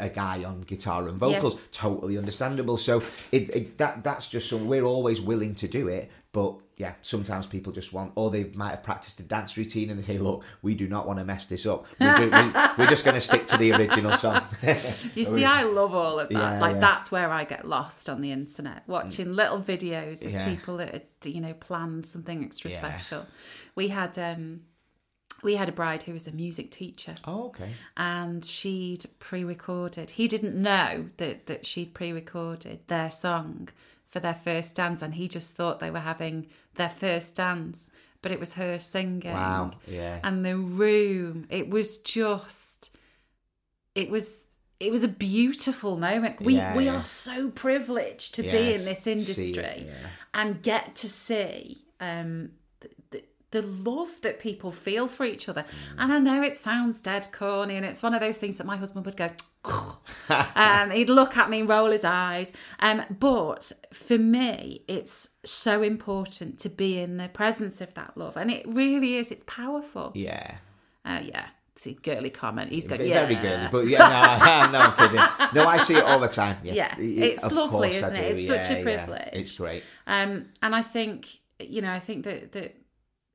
a 0.00 0.08
guy 0.08 0.42
on 0.44 0.60
guitar 0.62 1.08
and 1.08 1.18
vocals. 1.18 1.58
Totally 1.70 2.18
understandable. 2.18 2.76
So 2.76 3.02
it, 3.30 3.54
it 3.54 3.78
that 3.78 4.02
that's 4.04 4.28
just 4.28 4.48
something 4.50 4.68
we're 4.68 4.82
always 4.84 5.20
willing 5.20 5.54
to 5.56 5.68
do 5.68 5.88
it, 5.88 6.10
but 6.32 6.56
yeah, 6.76 6.94
sometimes 7.02 7.46
people 7.46 7.72
just 7.72 7.92
want, 7.92 8.10
or 8.16 8.32
they 8.32 8.50
might 8.54 8.70
have 8.70 8.82
practiced 8.82 9.20
a 9.20 9.22
dance 9.22 9.56
routine 9.56 9.90
and 9.90 9.98
they 9.98 10.02
say, 10.02 10.18
"Look, 10.18 10.44
we 10.62 10.74
do 10.74 10.88
not 10.88 11.06
want 11.06 11.20
to 11.20 11.24
mess 11.24 11.46
this 11.46 11.64
up. 11.64 11.86
We're, 12.00 12.16
do, 12.16 12.24
we, 12.24 12.30
we're 12.84 12.90
just 12.90 13.04
going 13.04 13.14
to 13.14 13.20
stick 13.20 13.46
to 13.46 13.56
the 13.56 13.70
original 13.72 14.16
song." 14.16 14.42
you 15.14 15.24
see 15.24 15.44
i 15.44 15.62
love 15.62 15.94
all 15.94 16.18
of 16.18 16.28
that 16.30 16.34
Yeah, 16.54 16.60
like 16.60 16.74
yeah. 16.74 16.80
that's 16.80 17.12
where 17.12 17.30
i 17.30 17.44
get 17.44 17.66
lost 17.66 18.08
on 18.08 18.20
the 18.20 18.32
internet 18.32 18.82
watching 18.88 19.32
little 19.32 19.60
videos 19.60 20.24
of 20.24 20.32
Yeah. 20.32 20.48
people 20.48 20.78
that 20.78 20.92
had 20.92 21.06
you 21.32 21.40
know 21.40 21.54
planned 21.54 22.06
something 22.06 22.42
extra 22.44 22.72
Yeah. 22.72 22.78
special 22.80 23.26
we 23.76 23.88
had 23.88 24.18
um 24.18 24.62
we 25.44 25.54
had 25.56 25.68
a 25.68 25.72
bride 25.72 26.02
who 26.02 26.12
was 26.14 26.26
a 26.26 26.32
music 26.32 26.70
teacher 26.70 27.14
oh, 27.26 27.46
okay. 27.48 27.70
and 27.96 28.44
she'd 28.44 29.04
pre-recorded. 29.20 30.10
He 30.10 30.26
didn't 30.26 30.56
know 30.56 31.10
that 31.18 31.46
that 31.46 31.66
she'd 31.66 31.94
pre-recorded 31.94 32.80
their 32.88 33.10
song 33.10 33.68
for 34.06 34.20
their 34.20 34.34
first 34.34 34.74
dance, 34.74 35.02
and 35.02 35.14
he 35.14 35.28
just 35.28 35.54
thought 35.54 35.80
they 35.80 35.90
were 35.90 36.00
having 36.00 36.46
their 36.76 36.88
first 36.88 37.34
dance, 37.34 37.90
but 38.22 38.32
it 38.32 38.40
was 38.40 38.54
her 38.54 38.78
singing. 38.78 39.32
Wow. 39.32 39.72
Yeah. 39.86 40.20
And 40.22 40.44
the 40.44 40.56
room, 40.56 41.46
it 41.50 41.68
was 41.68 41.98
just, 41.98 42.96
it 43.94 44.10
was. 44.10 44.46
It 44.80 44.90
was 44.90 45.04
a 45.04 45.08
beautiful 45.08 45.96
moment. 45.96 46.40
We 46.40 46.56
Yeah, 46.56 46.76
we 46.76 46.86
yeah. 46.86 46.96
are 46.96 47.04
so 47.04 47.48
privileged 47.48 48.34
to 48.34 48.42
be 48.42 48.74
in 48.74 48.84
this 48.84 49.04
see 49.04 49.12
industry 49.12 49.86
yeah. 49.86 50.08
and 50.34 50.60
get 50.60 50.96
to 50.96 51.06
see 51.06 51.84
um, 52.00 52.50
the, 53.54 53.90
love 53.90 54.20
that 54.22 54.38
people 54.38 54.72
feel 54.72 55.06
for 55.08 55.24
each 55.24 55.48
other. 55.48 55.62
Mm. 55.62 55.94
And 55.98 56.12
I 56.12 56.18
know 56.18 56.42
it 56.42 56.56
sounds 56.56 57.00
dead 57.00 57.28
corny, 57.32 57.76
and 57.76 57.86
it's 57.86 58.02
one 58.02 58.14
of 58.14 58.20
those 58.20 58.36
things 58.36 58.56
that 58.56 58.66
my 58.66 58.76
husband 58.76 59.06
would 59.06 59.16
go, 59.16 59.30
um, 60.28 60.90
he'd 60.90 61.08
look 61.08 61.36
at 61.36 61.48
me 61.48 61.60
and 61.60 61.68
roll 61.68 61.90
his 61.90 62.04
eyes. 62.04 62.52
Um, 62.80 63.02
but 63.10 63.72
for 63.92 64.18
me, 64.18 64.82
it's 64.88 65.30
so 65.44 65.82
important 65.82 66.58
to 66.60 66.68
be 66.68 66.98
in 66.98 67.16
the 67.16 67.28
presence 67.28 67.80
of 67.80 67.94
that 67.94 68.16
love, 68.16 68.36
and 68.36 68.50
it 68.50 68.64
really 68.66 69.16
is. 69.16 69.30
It's 69.30 69.44
powerful. 69.46 70.12
Yeah. 70.14 70.56
Uh, 71.04 71.20
yeah. 71.22 71.46
See, 71.76 71.94
girly 72.02 72.30
comment. 72.30 72.70
He's 72.70 72.86
going, 72.86 73.00
Very 73.00 73.34
yeah. 73.34 73.42
girly, 73.42 73.68
but 73.72 73.86
yeah, 73.88 74.68
no, 74.70 74.78
no, 74.78 74.84
I'm 74.84 74.92
kidding. 74.96 75.54
No, 75.54 75.66
I 75.66 75.78
see 75.78 75.96
it 75.96 76.04
all 76.04 76.20
the 76.20 76.28
time. 76.28 76.58
Yeah, 76.62 76.72
Yeah, 76.72 76.94
it's 76.98 77.42
of 77.42 77.52
lovely, 77.52 77.96
isn't 77.96 78.16
it? 78.16 78.36
It's 78.38 78.48
such 78.48 78.70
a 78.70 78.72
Yeah, 78.74 78.78
yeah. 78.78 78.82
privilege. 78.84 79.28
It's 79.32 79.58
great. 79.58 79.82
Um, 80.06 80.46
and 80.62 80.74
I 80.74 80.82
think, 80.82 81.26
you 81.58 81.82
know, 81.82 81.90
I 81.90 81.98
think 81.98 82.24
that, 82.26 82.52
that 82.52 82.76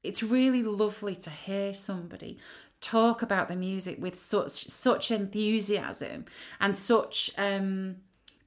it's 0.03 0.23
really 0.23 0.63
lovely 0.63 1.15
to 1.15 1.29
hear 1.29 1.73
somebody 1.73 2.38
talk 2.81 3.21
about 3.21 3.49
the 3.49 3.55
music 3.55 3.97
with 3.99 4.17
such 4.17 4.51
such 4.69 5.12
enthusiasm 5.12 6.25
and 6.62 6.75
such 6.75 7.29
um, 7.38 7.97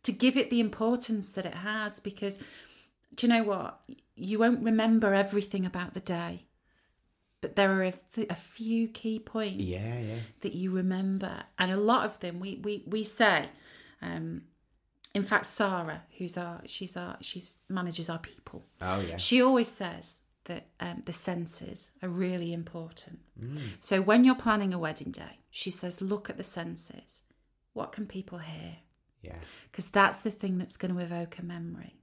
to 0.03 0.13
give 0.13 0.37
it 0.37 0.49
the 0.51 0.61
importance 0.61 1.29
that 1.31 1.45
it 1.45 1.55
has. 1.55 2.01
Because 2.01 2.39
do 3.15 3.27
you 3.27 3.33
know 3.33 3.43
what? 3.45 3.81
You 4.17 4.39
won't 4.39 4.63
remember 4.65 5.13
everything 5.15 5.67
about 5.67 5.93
the 5.95 6.01
day, 6.01 6.47
but 7.43 7.57
there 7.57 7.73
are 7.73 7.93
a 8.31 8.35
few 8.35 8.89
key 8.89 9.19
points 9.19 9.63
Yeah, 9.65 9.99
yeah. 10.01 10.19
that 10.41 10.55
you 10.55 10.71
remember, 10.71 11.45
and 11.59 11.71
a 11.71 11.77
lot 11.77 12.07
of 12.07 12.19
them 12.21 12.41
we 12.41 12.57
we 12.63 12.85
we 12.87 13.05
say. 13.05 13.51
Um, 14.01 14.43
in 15.15 15.23
fact, 15.23 15.45
Sarah, 15.45 16.05
who's 16.17 16.39
our 16.39 16.63
she's 16.65 16.97
our 16.97 17.19
she's 17.21 17.59
manages 17.69 18.09
our 18.09 18.19
people. 18.19 18.65
Oh 18.81 19.01
yeah. 19.01 19.17
She 19.17 19.43
always 19.43 19.69
says 19.69 20.22
that 20.45 20.67
um, 20.81 21.03
the 21.07 21.13
senses 21.13 21.93
are 22.03 22.09
really 22.09 22.53
important. 22.53 23.21
Mm. 23.41 23.59
So 23.81 24.01
when 24.01 24.25
you're 24.25 24.35
planning 24.35 24.75
a 24.75 24.79
wedding 24.79 25.11
day, 25.13 25.39
she 25.51 25.71
says, 25.71 26.03
look 26.03 26.29
at 26.29 26.37
the 26.37 26.45
senses. 26.45 27.23
What 27.73 27.93
can 27.93 28.07
people 28.07 28.39
hear? 28.39 28.77
Yeah. 29.23 29.39
Because 29.71 29.89
that's 29.89 30.21
the 30.21 30.31
thing 30.31 30.59
that's 30.59 30.77
going 30.77 30.95
to 30.95 31.01
evoke 31.01 31.39
a 31.39 31.45
memory. 31.45 31.95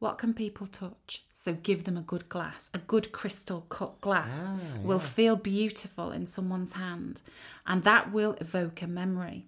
What 0.00 0.18
can 0.18 0.32
people 0.34 0.66
touch? 0.66 1.24
So 1.32 1.52
give 1.52 1.84
them 1.84 1.96
a 1.96 2.02
good 2.02 2.28
glass. 2.28 2.70
A 2.74 2.78
good 2.78 3.12
crystal 3.12 3.62
cut 3.68 4.00
glass 4.00 4.40
Ah, 4.42 4.56
will 4.82 4.98
feel 4.98 5.36
beautiful 5.36 6.10
in 6.10 6.24
someone's 6.26 6.72
hand, 6.72 7.20
and 7.66 7.84
that 7.84 8.10
will 8.10 8.34
evoke 8.40 8.80
a 8.82 8.86
memory 8.86 9.46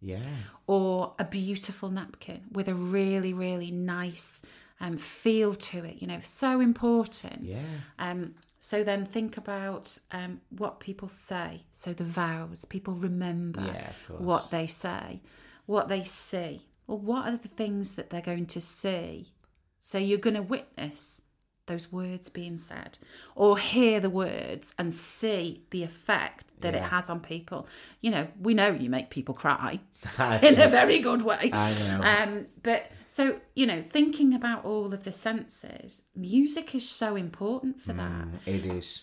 Yeah. 0.00 0.22
or 0.66 1.14
a 1.18 1.24
beautiful 1.24 1.90
napkin 1.90 2.44
with 2.50 2.66
a 2.66 2.74
really, 2.74 3.34
really 3.34 3.70
nice 3.70 4.40
um, 4.80 4.96
feel 4.96 5.54
to 5.54 5.84
it. 5.84 5.96
You 6.00 6.06
know, 6.06 6.18
so 6.20 6.60
important. 6.60 7.44
Yeah. 7.44 7.58
Um, 7.98 8.34
so 8.58 8.84
then 8.84 9.06
think 9.06 9.36
about 9.38 9.96
um, 10.12 10.42
what 10.50 10.80
people 10.80 11.08
say. 11.08 11.62
So 11.72 11.92
the 11.94 12.04
vows, 12.04 12.66
people 12.66 12.94
remember 12.94 13.62
Yeah, 13.62 13.90
what 14.18 14.50
they 14.50 14.66
say, 14.66 15.22
what 15.66 15.88
they 15.88 16.02
see. 16.02 16.66
Well, 16.86 16.98
what 16.98 17.26
are 17.26 17.36
the 17.36 17.48
things 17.48 17.92
that 17.92 18.10
they're 18.10 18.20
going 18.20 18.46
to 18.46 18.60
see? 18.60 19.32
So 19.78 19.96
you're 19.96 20.18
going 20.18 20.36
to 20.36 20.42
witness 20.42 21.22
those 21.66 21.90
words 21.92 22.28
being 22.28 22.58
said 22.58 22.98
or 23.34 23.56
hear 23.56 24.00
the 24.00 24.10
words 24.10 24.74
and 24.78 24.92
see 24.92 25.64
the 25.70 25.82
effect 25.84 26.44
that 26.60 26.74
it 26.74 26.82
has 26.82 27.08
on 27.08 27.20
people. 27.20 27.66
You 28.00 28.10
know, 28.10 28.28
we 28.38 28.52
know 28.54 28.70
you 28.72 28.90
make 28.90 29.08
people 29.08 29.34
cry 29.34 29.78
in 30.42 30.60
a 30.60 30.68
very 30.68 30.98
good 30.98 31.22
way. 31.22 31.50
I 31.52 31.74
know. 31.88 32.02
Um, 32.02 32.46
but 32.62 32.90
so, 33.16 33.40
you 33.56 33.66
know, 33.66 33.82
thinking 33.82 34.32
about 34.34 34.64
all 34.64 34.94
of 34.94 35.02
the 35.02 35.10
senses, 35.10 36.02
music 36.14 36.74
is 36.76 36.88
so 36.88 37.16
important 37.16 37.80
for 37.80 37.92
that. 37.92 38.28
Mm, 38.28 38.38
it 38.46 38.64
is. 38.64 39.02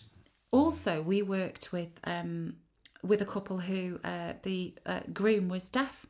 Also, 0.50 1.02
we 1.02 1.20
worked 1.20 1.72
with 1.74 2.00
um, 2.04 2.56
with 3.02 3.20
a 3.20 3.26
couple 3.26 3.58
who 3.58 4.00
uh, 4.02 4.32
the 4.44 4.74
uh, 4.86 5.00
groom 5.12 5.48
was 5.50 5.68
deaf, 5.68 6.06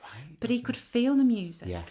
Right. 0.00 0.36
but 0.38 0.48
he 0.50 0.60
could 0.60 0.76
feel 0.76 1.16
the 1.16 1.24
music, 1.24 1.68
Yeah. 1.68 1.82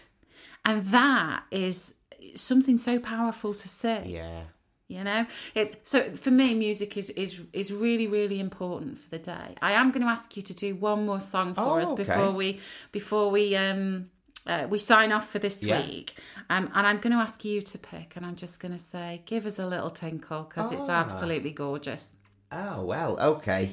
and 0.63 0.85
that 0.85 1.43
is 1.51 1.95
something 2.35 2.77
so 2.77 2.97
powerful 2.99 3.53
to 3.53 3.67
see. 3.67 3.99
Yeah. 4.19 4.43
You 4.87 5.03
know, 5.03 5.25
it. 5.55 5.81
So 5.83 5.97
for 6.13 6.31
me, 6.31 6.53
music 6.55 6.95
is 6.97 7.09
is 7.11 7.41
is 7.51 7.71
really 7.73 8.07
really 8.07 8.39
important 8.39 8.97
for 8.97 9.09
the 9.09 9.19
day. 9.19 9.55
I 9.61 9.73
am 9.73 9.91
going 9.91 10.03
to 10.05 10.11
ask 10.17 10.37
you 10.37 10.43
to 10.43 10.53
do 10.53 10.75
one 10.75 11.05
more 11.05 11.19
song 11.19 11.53
for 11.53 11.73
Oh, 11.79 11.83
us 11.83 11.89
okay. 11.89 12.03
before 12.03 12.31
we 12.31 12.59
before 12.91 13.29
we 13.29 13.55
um 13.57 14.09
uh, 14.49 14.67
we 14.69 14.77
sign 14.79 15.11
off 15.11 15.29
for 15.29 15.39
this 15.39 15.63
Yeah. 15.63 15.81
week. 15.85 16.15
Um, 16.49 16.69
and 16.73 16.87
I'm 16.87 16.97
going 16.97 17.13
to 17.13 17.19
ask 17.19 17.45
you 17.45 17.61
to 17.61 17.77
pick, 17.77 18.13
and 18.15 18.25
I'm 18.25 18.35
just 18.35 18.59
going 18.59 18.71
to 18.71 18.79
say, 18.79 19.21
give 19.25 19.45
us 19.45 19.59
a 19.59 19.67
little 19.67 19.89
tinkle 19.91 20.43
because 20.43 20.71
it's 20.71 20.89
Ah. 20.89 20.99
absolutely 21.05 21.51
gorgeous. 21.51 22.15
Oh 22.51 22.83
well, 22.83 23.19
okay. 23.19 23.69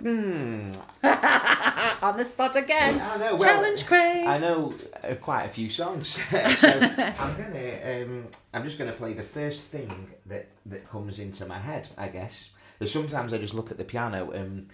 Hmm. 0.00 0.72
On 2.02 2.16
the 2.16 2.24
spot 2.28 2.54
again. 2.56 3.00
I 3.00 3.16
know. 3.16 3.36
Well, 3.36 3.38
Challenge 3.38 3.86
Craig. 3.86 4.26
I 4.26 4.38
know 4.38 4.74
uh, 5.02 5.14
quite 5.14 5.44
a 5.44 5.48
few 5.48 5.70
songs, 5.70 6.08
so 6.30 6.68
I'm 6.68 7.36
gonna. 7.36 7.78
Um, 8.04 8.26
I'm 8.52 8.62
just 8.64 8.78
gonna 8.78 8.92
play 8.92 9.14
the 9.14 9.22
first 9.22 9.60
thing 9.60 10.08
that 10.26 10.48
that 10.66 10.88
comes 10.90 11.18
into 11.18 11.46
my 11.46 11.58
head. 11.58 11.88
I 11.96 12.08
guess. 12.08 12.50
But 12.78 12.88
sometimes 12.90 13.32
I 13.32 13.38
just 13.38 13.54
look 13.54 13.70
at 13.70 13.78
the 13.78 13.84
piano 13.84 14.30
and 14.32 14.68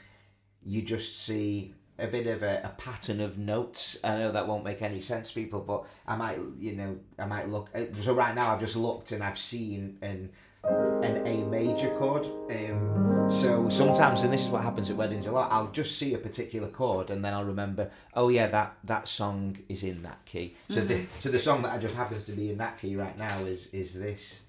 you 0.64 0.82
just 0.82 1.22
see 1.24 1.72
a 2.02 2.08
bit 2.08 2.26
of 2.26 2.42
a, 2.42 2.60
a 2.64 2.68
pattern 2.76 3.20
of 3.20 3.38
notes. 3.38 3.98
I 4.04 4.18
know 4.18 4.32
that 4.32 4.46
won't 4.48 4.64
make 4.64 4.82
any 4.82 5.00
sense, 5.00 5.28
to 5.28 5.34
people, 5.34 5.60
but 5.60 5.84
I 6.06 6.16
might, 6.16 6.38
you 6.58 6.72
know, 6.72 6.98
I 7.18 7.26
might 7.26 7.48
look. 7.48 7.70
uh, 7.74 7.84
So 8.00 8.14
right 8.14 8.34
now, 8.34 8.52
I've 8.52 8.60
just 8.60 8.76
looked 8.76 9.12
and 9.12 9.22
I've 9.22 9.38
seen 9.38 9.98
an 10.02 10.30
an 10.64 11.26
A 11.26 11.44
major 11.46 11.90
chord. 11.96 12.24
Um, 12.50 13.28
so 13.28 13.68
sometimes, 13.68 14.22
and 14.22 14.32
this 14.32 14.44
is 14.44 14.48
what 14.48 14.62
happens 14.62 14.90
at 14.90 14.96
weddings 14.96 15.26
a 15.26 15.32
lot, 15.32 15.50
I'll 15.50 15.72
just 15.72 15.98
see 15.98 16.14
a 16.14 16.18
particular 16.18 16.68
chord 16.68 17.10
and 17.10 17.24
then 17.24 17.34
I'll 17.34 17.44
remember, 17.44 17.90
oh 18.14 18.28
yeah, 18.28 18.46
that 18.48 18.76
that 18.84 19.08
song 19.08 19.58
is 19.68 19.82
in 19.82 20.02
that 20.02 20.24
key. 20.24 20.54
So 20.68 20.80
the 20.84 21.04
so 21.20 21.30
the 21.30 21.38
song 21.40 21.62
that 21.62 21.80
just 21.80 21.96
happens 21.96 22.24
to 22.26 22.32
be 22.32 22.50
in 22.50 22.58
that 22.58 22.78
key 22.78 22.94
right 22.96 23.18
now 23.18 23.38
is 23.40 23.68
is 23.72 23.98
this 23.98 24.42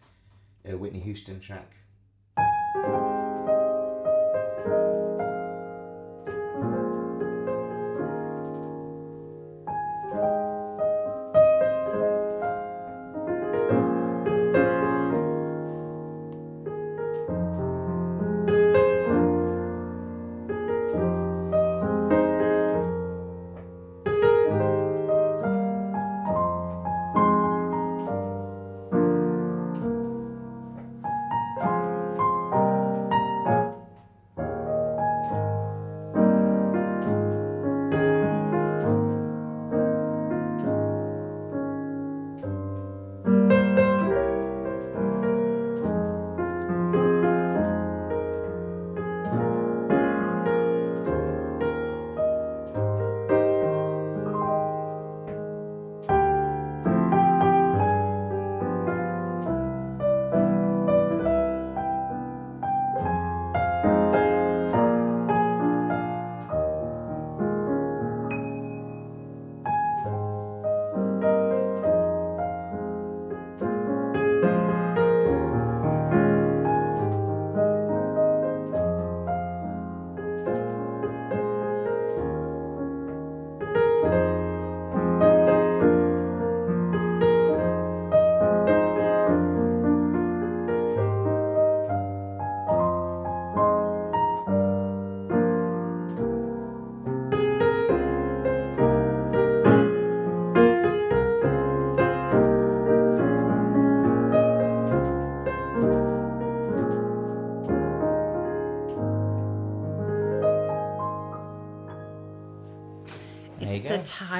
uh, 0.69 0.77
Whitney 0.77 0.99
Houston 0.99 1.39
track. 1.39 1.75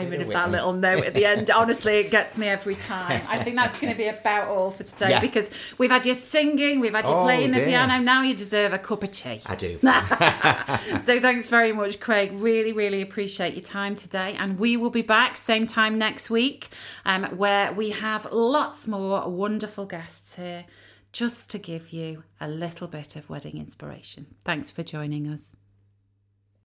Bit 0.10 0.22
of 0.22 0.28
that 0.30 0.36
Whitney. 0.46 0.52
little 0.52 0.74
note 0.74 1.04
at 1.04 1.14
the 1.14 1.26
end. 1.26 1.50
Honestly, 1.56 1.94
it 1.98 2.12
gets 2.12 2.38
me 2.38 2.48
every 2.48 2.76
time. 2.76 3.22
I 3.28 3.44
think 3.44 3.56
that's 3.56 3.80
going 3.80 3.92
to 3.94 3.98
be 3.98 4.08
about 4.08 4.48
all 4.48 4.72
for 4.72 4.84
today 4.84 5.12
Yeah. 5.12 5.22
because 5.22 5.50
we've 5.78 5.90
had 5.92 6.06
you 6.06 6.14
singing, 6.14 6.80
we've 6.80 6.94
had 6.94 7.08
you 7.08 7.14
Oh, 7.16 7.24
playing 7.24 7.52
the 7.52 7.60
piano. 7.62 8.00
Now 8.00 8.22
you 8.24 8.34
deserve 8.36 8.74
a 8.74 8.80
cup 8.80 9.04
of 9.04 9.12
tea. 9.12 9.42
I 9.46 9.56
do. 9.56 9.80
So 11.02 11.20
thanks 11.20 11.48
very 11.50 11.72
much, 11.72 12.00
Craig. 12.00 12.32
Really, 12.34 12.72
really 12.74 13.02
appreciate 13.02 13.54
your 13.56 13.64
time 13.64 13.96
today. 13.96 14.36
And 14.38 14.60
we 14.60 14.78
will 14.78 14.90
be 14.90 15.02
back 15.02 15.38
same 15.38 15.68
time 15.68 15.98
next 15.98 16.30
week, 16.30 16.70
um, 17.06 17.24
where 17.38 17.72
we 17.74 17.92
have 17.92 18.32
lots 18.32 18.88
more 18.88 19.30
wonderful 19.30 19.86
guests 19.86 20.36
here 20.36 20.66
just 21.12 21.52
to 21.52 21.60
give 21.60 21.92
you 21.92 22.24
a 22.42 22.48
little 22.48 22.88
bit 22.88 23.16
of 23.16 23.30
wedding 23.30 23.58
inspiration. 23.58 24.26
Thanks 24.44 24.72
for 24.72 24.82
joining 24.84 25.28
us. 25.28 25.56